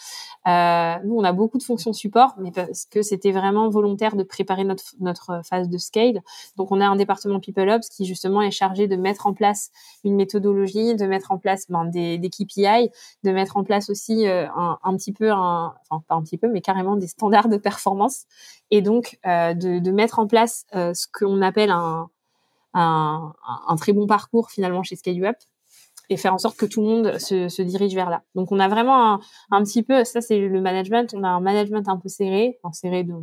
Euh, 0.47 0.95
nous, 1.03 1.15
on 1.15 1.23
a 1.23 1.33
beaucoup 1.33 1.57
de 1.57 1.63
fonctions 1.63 1.93
support, 1.93 2.35
mais 2.37 2.51
parce 2.51 2.85
que 2.85 3.01
c'était 3.01 3.31
vraiment 3.31 3.69
volontaire 3.69 4.15
de 4.15 4.23
préparer 4.23 4.63
notre, 4.63 4.83
notre 4.99 5.41
phase 5.43 5.69
de 5.69 5.77
scale. 5.77 6.21
Donc, 6.55 6.71
on 6.71 6.81
a 6.81 6.85
un 6.85 6.95
département 6.95 7.39
People 7.39 7.69
Ops 7.69 7.89
qui 7.89 8.05
justement 8.05 8.41
est 8.41 8.51
chargé 8.51 8.87
de 8.87 8.95
mettre 8.95 9.27
en 9.27 9.33
place 9.33 9.71
une 10.03 10.15
méthodologie, 10.15 10.95
de 10.95 11.05
mettre 11.05 11.31
en 11.31 11.37
place 11.37 11.65
ben, 11.69 11.85
des, 11.85 12.17
des 12.17 12.29
KPI, 12.29 12.89
de 13.23 13.31
mettre 13.31 13.57
en 13.57 13.63
place 13.63 13.89
aussi 13.89 14.27
euh, 14.27 14.47
un, 14.55 14.77
un 14.83 14.95
petit 14.95 15.13
peu, 15.13 15.31
un, 15.31 15.73
enfin 15.89 16.03
pas 16.07 16.15
un 16.15 16.21
petit 16.21 16.37
peu, 16.37 16.47
mais 16.47 16.61
carrément 16.61 16.95
des 16.95 17.07
standards 17.07 17.49
de 17.49 17.57
performance 17.57 18.25
et 18.71 18.81
donc 18.81 19.17
euh, 19.25 19.53
de, 19.53 19.79
de, 19.79 19.91
mettre 19.91 20.19
en 20.19 20.27
place 20.27 20.65
euh, 20.75 20.93
ce 20.93 21.07
qu'on 21.11 21.41
appelle 21.41 21.69
un, 21.69 22.09
un, 22.73 23.33
un, 23.67 23.75
très 23.75 23.93
bon 23.93 24.07
parcours 24.07 24.49
finalement 24.49 24.83
chez 24.83 24.95
Scale 24.95 25.23
Up 25.25 25.37
et 26.09 26.17
faire 26.17 26.33
en 26.33 26.37
sorte 26.37 26.57
que 26.57 26.65
tout 26.65 26.81
le 26.81 26.87
monde 26.87 27.17
se, 27.17 27.49
se 27.49 27.61
dirige 27.61 27.95
vers 27.95 28.09
là. 28.09 28.23
Donc 28.35 28.51
on 28.51 28.59
a 28.59 28.67
vraiment 28.67 29.13
un, 29.13 29.19
un 29.51 29.63
petit 29.63 29.83
peu, 29.83 30.03
ça 30.03 30.21
c'est 30.21 30.39
le 30.39 30.61
management, 30.61 31.13
on 31.15 31.23
a 31.23 31.29
un 31.29 31.39
management 31.39 31.87
un 31.87 31.97
peu 31.97 32.09
serré, 32.09 32.59
enfin 32.61 32.73
serré 32.73 33.03
de 33.03 33.13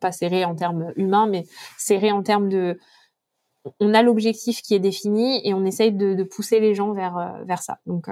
pas 0.00 0.12
serré 0.12 0.44
en 0.44 0.54
termes 0.54 0.92
humains, 0.96 1.26
mais 1.26 1.44
serré 1.76 2.12
en 2.12 2.22
termes 2.22 2.48
de 2.48 2.78
on 3.80 3.92
a 3.92 4.02
l'objectif 4.02 4.62
qui 4.62 4.74
est 4.74 4.78
défini 4.78 5.40
et 5.46 5.52
on 5.52 5.64
essaye 5.64 5.92
de, 5.92 6.14
de 6.14 6.22
pousser 6.22 6.60
les 6.60 6.74
gens 6.74 6.92
vers 6.92 7.42
vers 7.44 7.62
ça. 7.62 7.80
Donc 7.86 8.08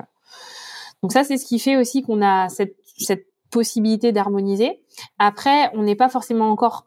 donc 1.02 1.12
ça 1.12 1.24
c'est 1.24 1.38
ce 1.38 1.46
qui 1.46 1.58
fait 1.58 1.76
aussi 1.76 2.02
qu'on 2.02 2.22
a 2.22 2.48
cette 2.48 2.76
cette 2.98 3.26
possibilité 3.50 4.12
d'harmoniser. 4.12 4.82
Après, 5.18 5.70
on 5.74 5.82
n'est 5.82 5.96
pas 5.96 6.08
forcément 6.08 6.50
encore 6.50 6.86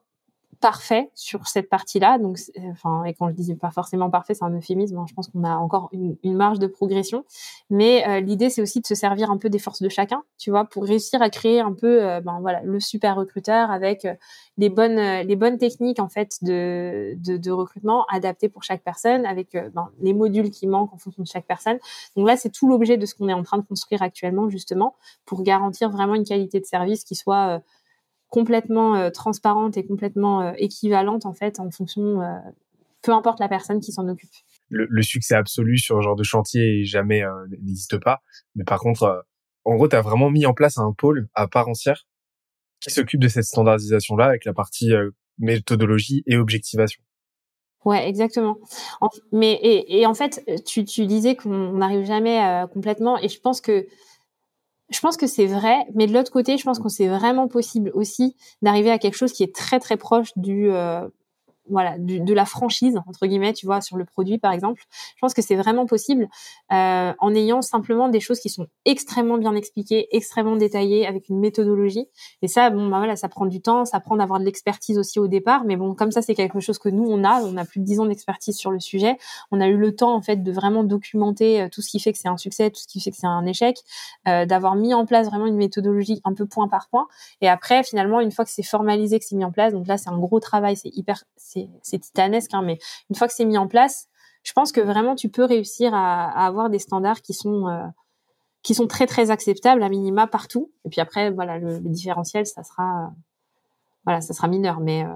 parfait 0.59 1.09
sur 1.15 1.47
cette 1.47 1.69
partie-là. 1.69 2.17
Donc, 2.17 2.37
enfin, 2.71 3.03
et 3.05 3.13
quand 3.13 3.29
je 3.29 3.33
dis 3.33 3.55
pas 3.55 3.71
forcément 3.71 4.09
parfait, 4.09 4.33
c'est 4.33 4.43
un 4.43 4.55
euphémisme. 4.55 4.97
Hein. 4.97 5.05
Je 5.07 5.13
pense 5.13 5.29
qu'on 5.29 5.43
a 5.43 5.55
encore 5.55 5.89
une, 5.91 6.17
marge 6.35 6.59
de 6.59 6.67
progression. 6.67 7.25
Mais 7.69 8.07
euh, 8.07 8.19
l'idée, 8.19 8.49
c'est 8.49 8.61
aussi 8.61 8.81
de 8.81 8.85
se 8.85 8.95
servir 8.95 9.31
un 9.31 9.37
peu 9.37 9.49
des 9.49 9.59
forces 9.59 9.81
de 9.81 9.89
chacun, 9.89 10.23
tu 10.37 10.51
vois, 10.51 10.65
pour 10.65 10.83
réussir 10.83 11.21
à 11.21 11.29
créer 11.29 11.59
un 11.59 11.73
peu, 11.73 12.03
euh, 12.03 12.21
ben 12.21 12.39
voilà, 12.39 12.61
le 12.63 12.79
super 12.79 13.15
recruteur 13.15 13.71
avec 13.71 14.05
euh, 14.05 14.13
les 14.57 14.69
bonnes, 14.69 14.99
les 14.99 15.35
bonnes 15.35 15.57
techniques 15.57 15.99
en 15.99 16.09
fait 16.09 16.37
de, 16.43 17.13
de, 17.17 17.37
de 17.37 17.51
recrutement 17.51 18.05
adaptées 18.11 18.49
pour 18.49 18.63
chaque 18.63 18.83
personne, 18.83 19.25
avec 19.25 19.57
ben, 19.73 19.89
les 20.01 20.13
modules 20.13 20.49
qui 20.49 20.67
manquent 20.67 20.93
en 20.93 20.97
fonction 20.97 21.23
de 21.23 21.27
chaque 21.27 21.45
personne. 21.45 21.77
Donc 22.15 22.27
là, 22.27 22.37
c'est 22.37 22.49
tout 22.49 22.67
l'objet 22.67 22.97
de 22.97 23.05
ce 23.05 23.15
qu'on 23.15 23.29
est 23.29 23.33
en 23.33 23.43
train 23.43 23.57
de 23.57 23.65
construire 23.65 24.01
actuellement, 24.01 24.49
justement, 24.49 24.95
pour 25.25 25.43
garantir 25.43 25.89
vraiment 25.89 26.15
une 26.15 26.25
qualité 26.25 26.59
de 26.59 26.65
service 26.65 27.03
qui 27.03 27.15
soit 27.15 27.61
complètement 28.29 28.95
euh, 28.95 29.09
transparente 29.09 29.77
et 29.77 29.85
complètement 29.85 30.41
euh, 30.41 30.53
équivalente 30.57 31.25
en 31.25 31.33
fait 31.33 31.59
en 31.59 31.69
fonction, 31.71 32.21
euh, 32.21 32.37
peu 33.01 33.11
importe 33.11 33.39
la 33.39 33.49
personne 33.49 33.79
qui 33.79 33.91
s'en 33.91 34.07
occupe. 34.07 34.29
Le, 34.69 35.01
succès 35.01 35.35
absolu 35.35 35.79
sur 35.79 35.97
ce 35.97 36.03
genre 36.03 36.15
de 36.15 36.23
chantier 36.23 36.85
jamais 36.85 37.23
n'existe 37.49 37.97
pas. 37.97 38.21
Mais 38.53 38.63
par 38.63 38.79
contre, 38.79 39.25
en 39.65 39.75
gros, 39.75 39.87
tu 39.87 39.95
as 39.95 40.01
vraiment 40.01 40.29
mis 40.29 40.45
en 40.45 40.53
place 40.53 40.77
un 40.77 40.93
pôle 40.95 41.27
à 41.33 41.47
part 41.47 41.67
entière 41.67 42.05
qui 42.79 42.91
s'occupe 42.91 43.19
de 43.19 43.27
cette 43.29 43.45
standardisation-là 43.45 44.25
avec 44.25 44.45
la 44.45 44.53
partie 44.53 44.91
méthodologie 45.39 46.21
et 46.27 46.37
objectivation. 46.37 47.01
Ouais, 47.83 48.07
exactement. 48.07 48.59
mais 49.31 49.53
et, 49.53 50.01
et, 50.01 50.05
en 50.05 50.13
fait, 50.13 50.43
tu, 50.67 50.85
tu 50.85 51.07
disais 51.07 51.35
qu'on 51.35 51.73
n'arrive 51.73 52.05
jamais 52.05 52.63
complètement, 52.71 53.17
et 53.17 53.27
je 53.27 53.39
pense 53.39 53.61
que 53.61 53.87
je 54.89 54.99
pense 54.99 55.17
que 55.17 55.27
c'est 55.27 55.45
vrai, 55.45 55.77
mais 55.93 56.07
de 56.07 56.13
l'autre 56.13 56.31
côté, 56.31 56.57
je 56.57 56.63
pense 56.63 56.79
que 56.79 56.89
c'est 56.89 57.07
vraiment 57.07 57.47
possible 57.47 57.91
aussi 57.93 58.35
d'arriver 58.61 58.91
à 58.91 58.97
quelque 58.97 59.15
chose 59.15 59.33
qui 59.33 59.43
est 59.43 59.55
très 59.55 59.79
très 59.79 59.97
proche 59.97 60.29
du 60.35 60.71
euh, 60.71 61.07
voilà, 61.69 61.95
de 61.97 62.33
la 62.33 62.45
franchise 62.45 62.97
entre 63.07 63.25
guillemets, 63.27 63.53
tu 63.53 63.65
vois, 63.65 63.81
sur 63.81 63.97
le 63.97 64.05
produit 64.05 64.37
par 64.37 64.51
exemple. 64.51 64.83
Je 65.15 65.19
pense 65.21 65.33
que 65.33 65.41
c'est 65.41 65.55
vraiment 65.55 65.85
possible 65.85 66.27
euh, 66.71 67.13
en 67.17 67.35
ayant 67.35 67.61
simplement 67.61 68.09
des 68.09 68.19
choses 68.19 68.39
qui 68.39 68.49
sont 68.49 68.67
extrêmement 68.85 69.37
bien 69.37 69.55
expliquées, 69.55 70.07
extrêmement 70.15 70.55
détaillées, 70.55 71.07
avec 71.07 71.29
une 71.29 71.39
méthodologie. 71.39 72.07
Et 72.41 72.47
ça, 72.47 72.69
bon, 72.69 72.87
bah 72.89 72.97
voilà, 72.97 73.15
ça 73.15 73.29
prend 73.29 73.45
du 73.45 73.61
temps, 73.61 73.85
ça 73.85 73.99
prend 73.99 74.17
d'avoir 74.17 74.39
de 74.39 74.45
l'expertise 74.45 74.97
aussi 74.97 75.19
au 75.19 75.27
départ, 75.27 75.63
mais 75.65 75.75
bon, 75.75 75.95
comme 75.95 76.11
ça, 76.11 76.21
c'est 76.21 76.35
quelque 76.35 76.59
chose 76.59 76.77
que 76.77 76.89
nous 76.89 77.05
on 77.09 77.23
a, 77.23 77.41
on 77.43 77.57
a 77.57 77.65
plus 77.65 77.79
de 77.79 77.85
dix 77.85 77.99
ans 77.99 78.05
d'expertise 78.05 78.57
sur 78.57 78.71
le 78.71 78.79
sujet. 78.79 79.17
On 79.51 79.61
a 79.61 79.67
eu 79.67 79.77
le 79.77 79.95
temps 79.95 80.13
en 80.13 80.21
fait 80.21 80.43
de 80.43 80.51
vraiment 80.51 80.83
documenter 80.83 81.61
euh, 81.61 81.69
tout 81.69 81.81
ce 81.81 81.89
qui 81.89 81.99
fait 81.99 82.11
que 82.11 82.19
c'est 82.19 82.27
un 82.27 82.37
succès, 82.37 82.69
tout 82.69 82.81
ce 82.81 82.87
qui 82.87 82.99
fait 83.01 83.11
que 83.11 83.17
c'est 83.17 83.27
un 83.27 83.45
échec, 83.45 83.77
euh, 84.27 84.45
d'avoir 84.45 84.75
mis 84.75 84.93
en 84.93 85.05
place 85.05 85.27
vraiment 85.27 85.45
une 85.45 85.57
méthodologie 85.57 86.21
un 86.23 86.33
peu 86.33 86.45
point 86.45 86.67
par 86.67 86.89
point. 86.89 87.07
Et 87.41 87.49
après, 87.49 87.83
finalement, 87.83 88.19
une 88.19 88.31
fois 88.31 88.45
que 88.45 88.51
c'est 88.51 88.63
formalisé, 88.63 89.19
que 89.19 89.25
c'est 89.25 89.35
mis 89.35 89.45
en 89.45 89.51
place, 89.51 89.73
donc 89.73 89.87
là, 89.87 89.97
c'est 89.97 90.09
un 90.09 90.17
gros 90.17 90.39
travail, 90.39 90.75
c'est 90.75 90.89
hyper, 90.89 91.23
titanesque, 91.83 92.53
hein, 92.53 92.61
mais 92.61 92.77
une 93.09 93.15
fois 93.15 93.27
que 93.27 93.33
c'est 93.33 93.45
mis 93.45 93.57
en 93.57 93.67
place, 93.67 94.07
je 94.43 94.53
pense 94.53 94.71
que 94.71 94.81
vraiment 94.81 95.15
tu 95.15 95.29
peux 95.29 95.43
réussir 95.43 95.93
à, 95.93 96.45
avoir 96.45 96.69
des 96.69 96.79
standards 96.79 97.21
qui 97.21 97.33
sont 97.33 97.67
euh, 97.67 97.85
qui 98.63 98.73
sont 98.75 98.87
très 98.87 99.07
très 99.07 99.31
acceptables 99.31 99.83
à 99.83 99.89
minima 99.89 100.27
partout. 100.27 100.71
Et 100.85 100.89
puis 100.89 101.01
après, 101.01 101.31
voilà, 101.31 101.57
le, 101.57 101.79
différentiel, 101.79 102.45
ça 102.45 102.63
sera 102.63 103.11
voilà, 104.05 104.21
ça 104.21 104.33
sera 104.33 104.47
mineur, 104.47 104.79
mais 104.79 105.03
euh, 105.03 105.13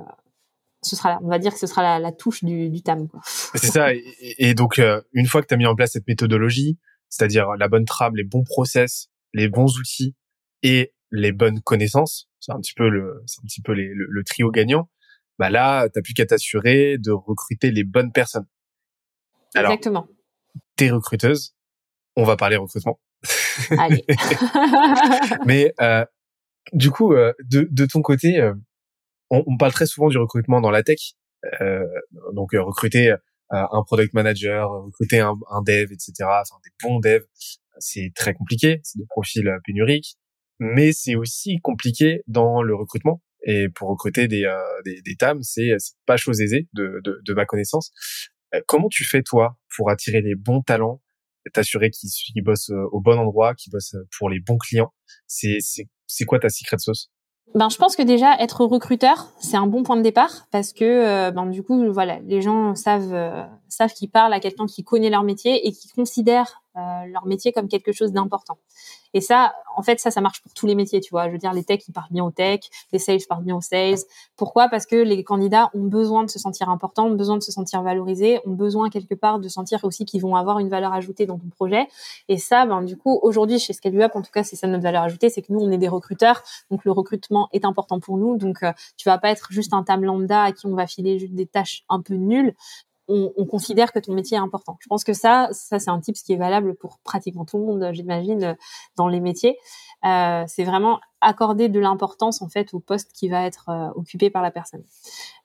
ce 0.82 0.96
sera, 0.96 1.20
on 1.24 1.30
va 1.30 1.40
dire 1.40 1.54
que 1.54 1.60
ce 1.60 1.68
sera 1.68 2.00
la, 2.00 2.12
touche 2.12 2.44
du, 2.44 2.82
TAM. 2.84 3.08
C'est 3.56 3.68
ça. 3.68 3.90
Et, 3.94 4.54
donc, 4.54 4.80
euh, 4.80 5.02
une 5.14 5.26
fois 5.26 5.42
que 5.42 5.48
tu 5.48 5.54
as 5.54 5.58
mis 5.58 5.66
en 5.66 5.76
place 5.76 5.92
cette 5.94 6.08
méthodologie, 6.08 6.78
c'est-à-dire 7.10 7.56
la 7.58 7.68
bonne 7.68 7.86
trame, 7.86 8.16
les 8.16 8.24
bons 8.24 8.44
process, 8.44 9.10
les 9.34 9.48
bons 9.48 9.78
outils 9.78 10.16
et 10.62 10.94
les 11.12 11.32
bonnes 11.32 11.62
connaissances, 11.62 12.30
c'est 12.40 12.52
un 12.52 12.60
petit 12.60 12.74
peu 12.74 12.90
le, 12.90 13.24
c'est 13.26 13.40
un 13.40 13.48
petit 13.48 13.62
peu 13.62 13.74
le, 13.74 14.24
trio 14.24 14.52
gagnant 14.52 14.90
bah 15.40 15.50
là, 15.50 15.88
t'as 15.90 16.02
plus 16.02 16.14
qu'à 16.14 16.26
t'assurer 16.26 16.98
de 16.98 17.12
recruter 17.12 17.72
les 17.72 17.84
bonnes 17.84 18.12
personnes. 18.12 18.46
Alors, 19.56 19.72
Exactement. 19.72 20.08
T'es 20.76 20.90
recruteuse, 20.90 21.56
on 22.16 22.24
va 22.24 22.36
parler 22.36 22.56
recrutement. 22.56 23.00
Allez. 23.78 24.04
Mais 25.46 25.74
euh, 25.82 26.06
du 26.72 26.92
coup, 26.92 27.14
euh, 27.14 27.34
de, 27.44 27.68
de 27.70 27.86
ton 27.86 28.02
côté, 28.02 28.40
euh, 28.40 28.54
on, 29.30 29.44
on, 29.46 29.58
parle 29.58 29.74
très 29.74 29.86
souvent 29.86 30.10
du 30.10 30.18
recrutement 30.18 30.62
dans 30.62 30.72
la 30.72 30.84
tech. 30.84 31.14
Euh, 31.62 31.86
donc 32.34 32.52
recruter 32.54 33.14
un 33.50 33.84
product 33.86 34.14
manager, 34.14 34.70
recruter 34.86 35.20
un, 35.20 35.36
un 35.52 35.62
dev, 35.62 35.92
etc. 35.92 36.14
Enfin 36.22 36.56
des 36.64 36.72
bons 36.82 37.00
devs, 37.00 37.26
c'est 37.78 38.12
très 38.16 38.34
compliqué. 38.34 38.80
C'est 38.84 38.98
des 38.98 39.06
profils 39.06 39.48
pénuriques, 39.66 40.16
mais 40.60 40.94
c'est 40.94 41.16
aussi 41.16 41.60
compliqué 41.60 42.24
dans 42.28 42.62
le 42.64 42.74
recrutement 42.74 43.22
et 43.44 43.68
pour 43.70 43.90
recruter 43.90 44.28
des, 44.28 44.46
euh, 44.46 44.60
des, 44.86 45.02
des 45.02 45.16
TAM, 45.16 45.42
c'est 45.42 45.76
pas 46.06 46.18
chose 46.18 46.42
aisée 46.42 46.68
de, 46.74 47.02
de, 47.04 47.22
de 47.24 47.34
ma 47.34 47.46
connaissance. 47.46 47.92
Euh, 48.54 48.62
comment 48.68 48.90
tu 48.90 49.04
fais 49.06 49.22
toi 49.22 49.58
pour 49.76 49.90
attirer 49.90 50.22
les 50.22 50.36
bons 50.36 50.62
talents, 50.62 51.02
t'assurer 51.54 51.90
qu'ils 51.90 52.44
bossent 52.44 52.72
euh, 52.72 52.88
au 52.92 53.02
bon 53.02 53.18
endroit, 53.18 53.54
qu'ils 53.54 53.72
bossent 53.72 53.96
pour 54.18 54.30
les 54.30 54.40
bons 54.40 54.58
clients? 54.58 54.94
C'est 55.28 55.58
c'est 56.08 56.26
quoi 56.26 56.40
ta 56.40 56.50
secret 56.50 56.78
sauce? 56.78 57.10
Ben, 57.56 57.70
je 57.70 57.78
pense 57.78 57.96
que 57.96 58.02
déjà 58.02 58.36
être 58.40 58.66
recruteur, 58.66 59.32
c'est 59.40 59.58
un 59.58 59.68
bon 59.68 59.84
point 59.84 59.98
de 59.98 60.02
départ 60.02 60.48
parce 60.52 60.74
que 60.74 61.30
ben, 61.30 61.46
du 61.48 61.62
coup, 61.62 61.92
voilà, 61.92 62.20
les 62.22 62.42
gens 62.42 62.74
savent 62.74 63.48
savent 63.68 63.94
qu'ils 63.94 64.10
parlent 64.10 64.34
à 64.34 64.40
quelqu'un 64.40 64.66
qui 64.66 64.84
connaît 64.84 65.12
leur 65.12 65.24
métier 65.24 65.68
et 65.68 65.72
qui 65.72 65.88
considère 65.90 66.63
leur 66.76 67.26
métier 67.26 67.52
comme 67.52 67.68
quelque 67.68 67.92
chose 67.92 68.12
d'important. 68.12 68.58
Et 69.14 69.22
ça, 69.22 69.54
en 69.76 69.84
fait, 69.84 70.00
ça, 70.00 70.10
ça 70.10 70.22
marche 70.22 70.42
pour 70.42 70.54
tous 70.54 70.66
les 70.66 70.76
métiers, 70.76 71.00
tu 71.00 71.12
vois. 71.12 71.28
Je 71.28 71.32
veux 71.32 71.38
dire, 71.38 71.54
les 71.54 71.64
techs, 71.64 71.88
ils 71.88 71.92
parlent 71.92 72.12
bien 72.12 72.24
aux 72.24 72.32
tech, 72.32 72.62
les 72.92 73.00
sales 73.00 73.20
parlent 73.30 73.44
bien 73.44 73.56
aux 73.56 73.62
sales. 73.62 74.00
Pourquoi? 74.36 74.70
Parce 74.70 74.86
que 74.86 74.96
les 74.96 75.24
candidats 75.24 75.70
ont 75.74 75.84
besoin 75.84 76.24
de 76.24 76.30
se 76.30 76.40
sentir 76.40 76.70
importants, 76.70 77.06
ont 77.06 77.16
besoin 77.16 77.38
de 77.38 77.44
se 77.44 77.52
sentir 77.52 77.84
valorisés, 77.84 78.40
ont 78.46 78.54
besoin 78.54 78.90
quelque 78.90 79.14
part 79.14 79.40
de 79.40 79.48
sentir 79.48 79.84
aussi 79.84 80.06
qu'ils 80.06 80.22
vont 80.22 80.36
avoir 80.36 80.60
une 80.60 80.70
valeur 80.70 80.94
ajoutée 80.94 81.26
dans 81.26 81.38
ton 81.38 81.50
projet. 81.50 81.88
Et 82.28 82.38
ça, 82.38 82.66
ben, 82.66 82.82
du 82.82 82.98
coup, 82.98 83.20
aujourd'hui, 83.22 83.60
chez 83.60 83.74
ScaluUp, 83.74 84.16
en 84.16 84.22
tout 84.22 84.32
cas, 84.32 84.44
c'est 84.44 84.56
ça 84.56 84.68
notre 84.68 84.84
valeur 84.84 85.04
ajoutée, 85.04 85.30
c'est 85.30 85.44
que 85.44 85.54
nous, 85.54 85.60
on 85.60 85.72
est 85.72 85.78
des 85.78 85.88
recruteurs. 85.88 86.42
Donc, 86.72 86.84
le 86.84 86.92
recrutement 86.92 87.50
est 87.54 87.66
important 87.66 88.00
pour 88.00 88.18
nous. 88.18 88.38
Donc, 88.38 88.64
euh, 88.64 88.72
tu 88.98 89.10
vas 89.10 89.20
pas 89.20 89.30
être 89.30 89.48
juste 89.52 89.74
un 89.74 89.84
tam 89.84 90.04
lambda 90.04 90.44
à 90.44 90.52
qui 90.52 90.66
on 90.66 90.76
va 90.76 90.88
filer 90.88 91.20
juste 91.20 91.34
des 91.34 91.46
tâches 91.46 91.84
un 91.90 92.02
peu 92.02 92.16
nulles 92.16 92.56
on, 93.08 93.32
on, 93.36 93.46
considère 93.46 93.92
que 93.92 94.00
ton 94.00 94.14
métier 94.14 94.38
est 94.38 94.40
important. 94.40 94.78
Je 94.80 94.88
pense 94.88 95.04
que 95.04 95.14
ça, 95.14 95.50
ça 95.52 95.80
c'est 95.80 95.90
un 95.90 96.00
type 96.00 96.16
qui 96.16 96.34
est 96.34 96.38
valable 96.38 96.76
pour 96.76 97.00
pratiquement 97.00 97.46
tout 97.46 97.58
le 97.58 97.66
monde, 97.66 97.90
j'imagine, 97.92 98.56
dans 98.96 99.08
les 99.08 99.20
métiers. 99.20 99.58
Euh, 100.06 100.44
c'est 100.48 100.64
vraiment 100.64 101.00
accorder 101.22 101.70
de 101.70 101.80
l'importance 101.80 102.42
en 102.42 102.50
fait 102.50 102.74
au 102.74 102.80
poste 102.80 103.12
qui 103.14 103.30
va 103.30 103.46
être 103.46 103.70
euh, 103.70 103.90
occupé 103.96 104.30
par 104.30 104.42
la 104.42 104.52
personne. 104.52 104.84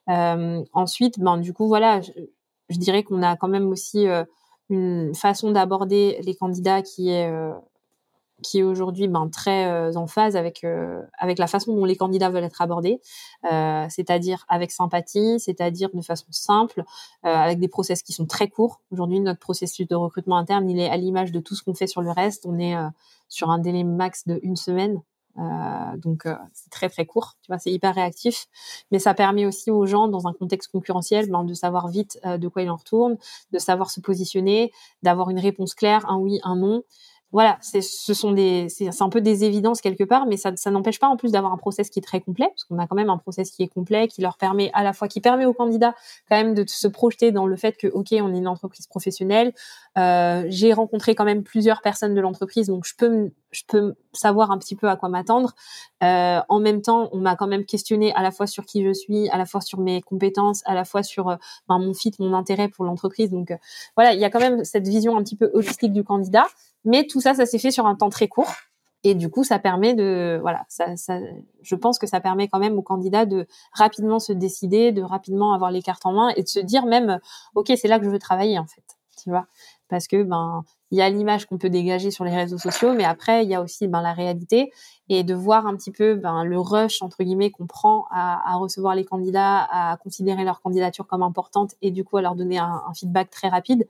Euh, 0.09 0.63
ensuite, 0.73 1.19
ben 1.19 1.37
du 1.37 1.53
coup 1.53 1.67
voilà, 1.67 2.01
je, 2.01 2.11
je 2.69 2.77
dirais 2.77 3.03
qu'on 3.03 3.23
a 3.23 3.35
quand 3.35 3.47
même 3.47 3.67
aussi 3.69 4.07
euh, 4.07 4.23
une 4.69 5.15
façon 5.15 5.51
d'aborder 5.51 6.19
les 6.23 6.35
candidats 6.35 6.81
qui 6.81 7.09
est 7.09 7.31
qui 8.41 8.59
est 8.59 8.63
aujourd'hui 8.63 9.07
ben, 9.07 9.29
très 9.29 9.65
euh, 9.67 9.93
en 9.95 10.07
phase 10.07 10.35
avec 10.35 10.63
euh, 10.63 11.01
avec 11.17 11.39
la 11.39 11.47
façon 11.47 11.75
dont 11.75 11.85
les 11.85 11.95
candidats 11.95 12.29
veulent 12.29 12.43
être 12.43 12.61
abordés, 12.61 13.01
euh, 13.51 13.85
c'est-à-dire 13.89 14.45
avec 14.47 14.71
sympathie, 14.71 15.39
c'est-à-dire 15.39 15.89
de 15.93 16.01
façon 16.01 16.27
simple, 16.31 16.83
avec 17.23 17.59
des 17.59 17.67
process 17.67 18.01
qui 18.03 18.13
sont 18.13 18.25
très 18.25 18.47
courts. 18.47 18.81
Aujourd'hui, 18.91 19.19
notre 19.19 19.39
processus 19.39 19.87
de 19.87 19.95
recrutement 19.95 20.37
interne, 20.37 20.69
il 20.69 20.79
est 20.79 20.89
à 20.89 20.97
l'image 20.97 21.31
de 21.31 21.39
tout 21.39 21.55
ce 21.55 21.63
qu'on 21.63 21.73
fait 21.73 21.87
sur 21.87 22.01
le 22.01 22.11
reste. 22.11 22.45
On 22.45 22.59
est 22.59 22.75
sur 23.27 23.49
un 23.49 23.59
délai 23.59 23.83
max 23.83 24.27
de 24.27 24.39
une 24.43 24.55
semaine. 24.55 25.01
donc 25.97 26.27
c'est 26.53 26.69
très 26.69 26.89
très 26.89 27.05
court, 27.05 27.35
tu 27.41 27.47
vois, 27.51 27.59
c'est 27.59 27.71
hyper 27.71 27.95
réactif, 27.95 28.47
mais 28.91 28.99
ça 28.99 29.13
permet 29.13 29.45
aussi 29.45 29.71
aux 29.71 29.85
gens 29.85 30.07
dans 30.07 30.27
un 30.27 30.33
contexte 30.33 30.71
concurrentiel 30.71 31.29
ben, 31.29 31.43
de 31.43 31.53
savoir 31.53 31.87
vite 31.87 32.19
de 32.25 32.47
quoi 32.47 32.61
il 32.61 32.69
en 32.69 32.75
retourne, 32.75 33.17
de 33.51 33.59
savoir 33.59 33.89
se 33.89 33.99
positionner, 33.99 34.71
d'avoir 35.03 35.29
une 35.29 35.39
réponse 35.39 35.73
claire, 35.73 36.09
un 36.09 36.17
oui, 36.17 36.39
un 36.43 36.55
non, 36.55 36.83
voilà, 37.31 37.57
c'est 37.61 37.81
ce 37.81 38.13
sont 38.13 38.31
des 38.31 38.69
c'est 38.69 39.01
un 39.01 39.09
peu 39.09 39.21
des 39.21 39.43
évidences 39.43 39.81
quelque 39.81 40.03
part, 40.03 40.25
mais 40.25 40.37
ça, 40.37 40.51
ça 40.55 40.71
n'empêche 40.71 40.99
pas 40.99 41.07
en 41.07 41.15
plus 41.15 41.31
d'avoir 41.31 41.53
un 41.53 41.57
process 41.57 41.89
qui 41.89 41.99
est 41.99 42.01
très 42.01 42.21
complet, 42.21 42.47
parce 42.47 42.63
qu'on 42.63 42.79
a 42.79 42.87
quand 42.87 42.95
même 42.95 43.09
un 43.09 43.17
process 43.17 43.51
qui 43.51 43.63
est 43.63 43.67
complet, 43.67 44.07
qui 44.07 44.21
leur 44.21 44.37
permet 44.37 44.71
à 44.73 44.83
la 44.83 44.93
fois 44.93 45.07
qui 45.07 45.21
permet 45.21 45.45
aux 45.45 45.53
candidats 45.53 45.93
quand 46.29 46.37
même 46.37 46.53
de 46.53 46.63
se 46.67 46.87
projeter 46.87 47.31
dans 47.31 47.45
le 47.45 47.55
fait 47.55 47.77
que 47.77 47.87
ok, 47.87 48.07
on 48.13 48.33
est 48.33 48.37
une 48.37 48.47
entreprise 48.47 48.87
professionnelle. 48.87 49.53
Euh, 49.97 50.45
J'ai 50.49 50.73
rencontré 50.73 51.13
quand 51.15 51.25
même 51.25 51.43
plusieurs 51.43 51.81
personnes 51.81 52.15
de 52.15 52.21
l'entreprise, 52.21 52.67
donc 52.67 52.85
je 52.85 52.95
peux 52.95 53.31
je 53.51 53.63
peux 53.67 53.95
savoir 54.13 54.51
un 54.51 54.57
petit 54.57 54.75
peu 54.75 54.89
à 54.89 54.95
quoi 54.95 55.09
m'attendre. 55.09 55.53
Euh, 56.03 56.39
en 56.49 56.59
même 56.59 56.81
temps, 56.81 57.09
on 57.11 57.17
m'a 57.17 57.35
quand 57.35 57.47
même 57.47 57.65
questionné 57.65 58.13
à 58.13 58.21
la 58.21 58.31
fois 58.31 58.47
sur 58.47 58.65
qui 58.65 58.83
je 58.83 58.93
suis, 58.93 59.29
à 59.29 59.37
la 59.37 59.45
fois 59.45 59.61
sur 59.61 59.79
mes 59.79 60.01
compétences, 60.01 60.61
à 60.65 60.73
la 60.75 60.85
fois 60.85 61.03
sur 61.03 61.29
euh, 61.29 61.35
ben, 61.67 61.79
mon 61.79 61.93
fit, 61.93 62.11
mon 62.19 62.33
intérêt 62.33 62.69
pour 62.69 62.85
l'entreprise. 62.85 63.31
Donc 63.31 63.51
euh, 63.51 63.57
voilà, 63.95 64.13
il 64.13 64.19
y 64.19 64.25
a 64.25 64.29
quand 64.29 64.39
même 64.39 64.63
cette 64.63 64.87
vision 64.87 65.17
un 65.17 65.23
petit 65.23 65.35
peu 65.35 65.49
holistique 65.53 65.93
du 65.93 66.03
candidat. 66.03 66.45
Mais 66.85 67.05
tout 67.05 67.21
ça, 67.21 67.33
ça 67.33 67.45
s'est 67.45 67.59
fait 67.59 67.71
sur 67.71 67.85
un 67.85 67.95
temps 67.95 68.09
très 68.09 68.27
court. 68.27 68.51
Et 69.03 69.15
du 69.15 69.29
coup, 69.29 69.43
ça 69.43 69.59
permet 69.59 69.93
de, 69.93 70.39
voilà, 70.41 70.65
ça, 70.67 70.97
ça, 70.97 71.19
je 71.61 71.75
pense 71.75 71.99
que 71.99 72.07
ça 72.07 72.19
permet 72.19 72.49
quand 72.49 72.59
même 72.59 72.77
aux 72.77 72.81
candidats 72.81 73.25
de 73.25 73.47
rapidement 73.71 74.19
se 74.19 74.33
décider, 74.33 74.91
de 74.91 75.01
rapidement 75.01 75.53
avoir 75.53 75.71
les 75.71 75.81
cartes 75.81 76.05
en 76.05 76.11
main 76.11 76.29
et 76.35 76.43
de 76.43 76.49
se 76.49 76.59
dire 76.59 76.85
même, 76.85 77.19
ok, 77.55 77.71
c'est 77.77 77.87
là 77.87 77.99
que 77.99 78.05
je 78.05 78.09
veux 78.09 78.19
travailler 78.19 78.59
en 78.59 78.65
fait, 78.65 78.83
tu 79.23 79.29
vois, 79.29 79.47
parce 79.87 80.07
que 80.07 80.23
ben 80.23 80.63
il 80.91 80.97
y 80.97 81.01
a 81.01 81.09
l'image 81.09 81.45
qu'on 81.45 81.57
peut 81.57 81.69
dégager 81.69 82.11
sur 82.11 82.25
les 82.25 82.35
réseaux 82.35 82.57
sociaux, 82.57 82.93
mais 82.93 83.05
après 83.05 83.45
il 83.45 83.49
y 83.49 83.55
a 83.55 83.61
aussi 83.61 83.87
ben 83.87 84.01
la 84.01 84.11
réalité 84.11 84.69
et 85.07 85.23
de 85.23 85.33
voir 85.33 85.65
un 85.65 85.77
petit 85.77 85.91
peu 85.91 86.15
ben 86.15 86.43
le 86.43 86.59
rush 86.59 87.01
entre 87.01 87.23
guillemets 87.23 87.51
qu'on 87.51 87.67
prend 87.67 88.05
à, 88.11 88.55
recevoir 88.55 88.95
les 88.95 89.05
candidats, 89.05 89.65
à 89.71 89.95
considérer 89.97 90.43
leur 90.43 90.61
candidature 90.61 91.07
comme 91.07 91.23
importante 91.23 91.75
et 91.81 91.91
du 91.91 92.03
coup 92.03 92.17
à 92.17 92.21
leur 92.21 92.35
donner 92.35 92.57
un 92.57 92.93
feedback 92.95 93.29
très 93.29 93.47
rapide. 93.47 93.87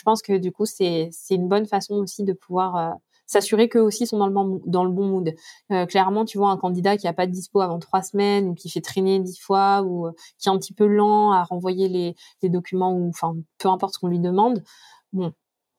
Je 0.00 0.02
pense 0.02 0.22
que 0.22 0.38
du 0.38 0.50
coup 0.50 0.64
c'est 0.64 1.10
une 1.28 1.46
bonne 1.46 1.66
façon 1.66 1.96
aussi 1.96 2.24
de 2.24 2.32
pouvoir 2.32 2.76
euh, 2.76 2.94
s'assurer 3.26 3.68
qu'eux 3.68 3.82
aussi 3.82 4.06
sont 4.06 4.16
dans 4.16 4.28
le 4.28 4.32
bon, 4.32 4.62
dans 4.64 4.82
le 4.82 4.90
bon 4.90 5.06
mood. 5.06 5.34
Euh, 5.72 5.84
clairement, 5.84 6.24
tu 6.24 6.38
vois 6.38 6.48
un 6.48 6.56
candidat 6.56 6.96
qui 6.96 7.06
a 7.06 7.12
pas 7.12 7.26
de 7.26 7.32
dispo 7.32 7.60
avant 7.60 7.78
trois 7.78 8.00
semaines 8.00 8.48
ou 8.48 8.54
qui 8.54 8.70
fait 8.70 8.80
traîner 8.80 9.20
dix 9.20 9.38
fois 9.38 9.82
ou 9.82 10.06
euh, 10.06 10.12
qui 10.38 10.48
est 10.48 10.52
un 10.52 10.56
petit 10.56 10.72
peu 10.72 10.86
lent 10.86 11.32
à 11.32 11.42
renvoyer 11.42 11.88
les, 11.88 12.16
les 12.40 12.48
documents 12.48 12.94
ou 12.94 13.10
enfin 13.10 13.36
peu 13.58 13.68
importe 13.68 13.92
ce 13.92 13.98
qu'on 13.98 14.08
lui 14.08 14.20
demande. 14.20 14.64
Bon, 15.12 15.34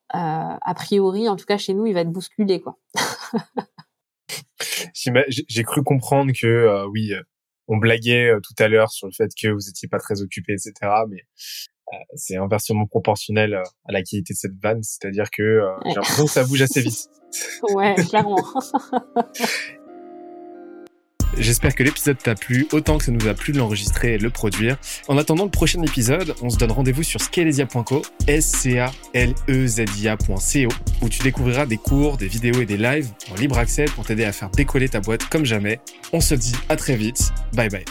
a 0.10 0.74
priori, 0.76 1.28
en 1.28 1.36
tout 1.36 1.46
cas 1.46 1.58
chez 1.58 1.74
nous, 1.74 1.88
il 1.88 1.96
va 1.96 2.02
être 2.02 2.12
bousculé 2.12 2.62
quoi. 2.62 2.78
J'ai 4.94 5.64
cru 5.64 5.82
comprendre 5.82 6.32
que 6.40 6.86
oui, 6.92 7.12
on 7.68 7.78
blaguait 7.78 8.34
tout 8.44 8.54
à 8.60 8.68
l'heure 8.68 8.92
sur 8.92 9.08
le 9.08 9.14
fait 9.14 9.32
que 9.42 9.48
vous 9.48 9.68
étiez 9.68 9.88
pas 9.88 9.98
très 9.98 10.22
occupé, 10.22 10.54
etc. 10.54 10.74
Mais 11.10 11.24
c'est 12.16 12.38
inversement 12.38 12.86
proportionnel 12.86 13.54
euh, 13.54 13.64
à 13.88 13.92
la 13.92 14.02
qualité 14.02 14.34
de 14.34 14.38
cette 14.38 14.58
vanne, 14.62 14.84
c'est-à-dire 14.84 15.30
que 15.32 15.42
euh, 15.42 15.68
j'ai 15.86 15.96
l'impression 15.96 16.26
que 16.26 16.32
ça 16.32 16.44
bouge 16.44 16.62
assez 16.62 16.82
vite. 16.82 17.10
ouais, 17.74 17.96
clairement. 17.96 18.44
J'espère 21.38 21.76
que 21.76 21.84
l'épisode 21.84 22.18
t'a 22.18 22.36
plu 22.36 22.68
autant 22.74 22.98
que 22.98 23.06
ça 23.06 23.12
nous 23.12 23.26
a 23.28 23.34
plu 23.34 23.54
de 23.54 23.58
l'enregistrer 23.58 24.16
et 24.16 24.18
de 24.18 24.24
le 24.24 24.30
produire. 24.30 24.78
En 25.08 25.18
attendant 25.18 25.46
le 25.46 25.50
prochain 25.50 25.82
épisode, 25.82 26.36
on 26.42 26.50
se 26.50 26.58
donne 26.58 26.74
rendez-vous 26.74 27.04
sur 27.04 27.22
scalezia.co, 27.22 28.02
s 28.28 28.46
c 28.46 28.80
a 28.80 28.92
l 29.14 29.34
e 29.48 29.66
z 29.66 29.86
i 30.04 30.68
où 31.02 31.10
tu 31.10 31.24
découvriras 31.24 31.66
des 31.66 31.78
cours, 31.78 32.18
des 32.18 32.28
vidéos 32.28 32.62
et 32.62 32.66
des 32.66 32.78
lives 32.78 33.10
en 33.32 33.36
libre 33.36 33.58
accès 33.58 33.86
pour 33.86 34.06
t'aider 34.06 34.26
à 34.26 34.34
faire 34.34 34.50
décoller 34.50 34.90
ta 34.90 35.00
boîte 35.00 35.26
comme 35.30 35.46
jamais. 35.46 35.80
On 36.12 36.20
se 36.20 36.36
dit 36.36 36.56
à 36.68 36.76
très 36.76 36.98
vite. 36.98 37.32
Bye 37.54 37.70
bye. 37.70 37.86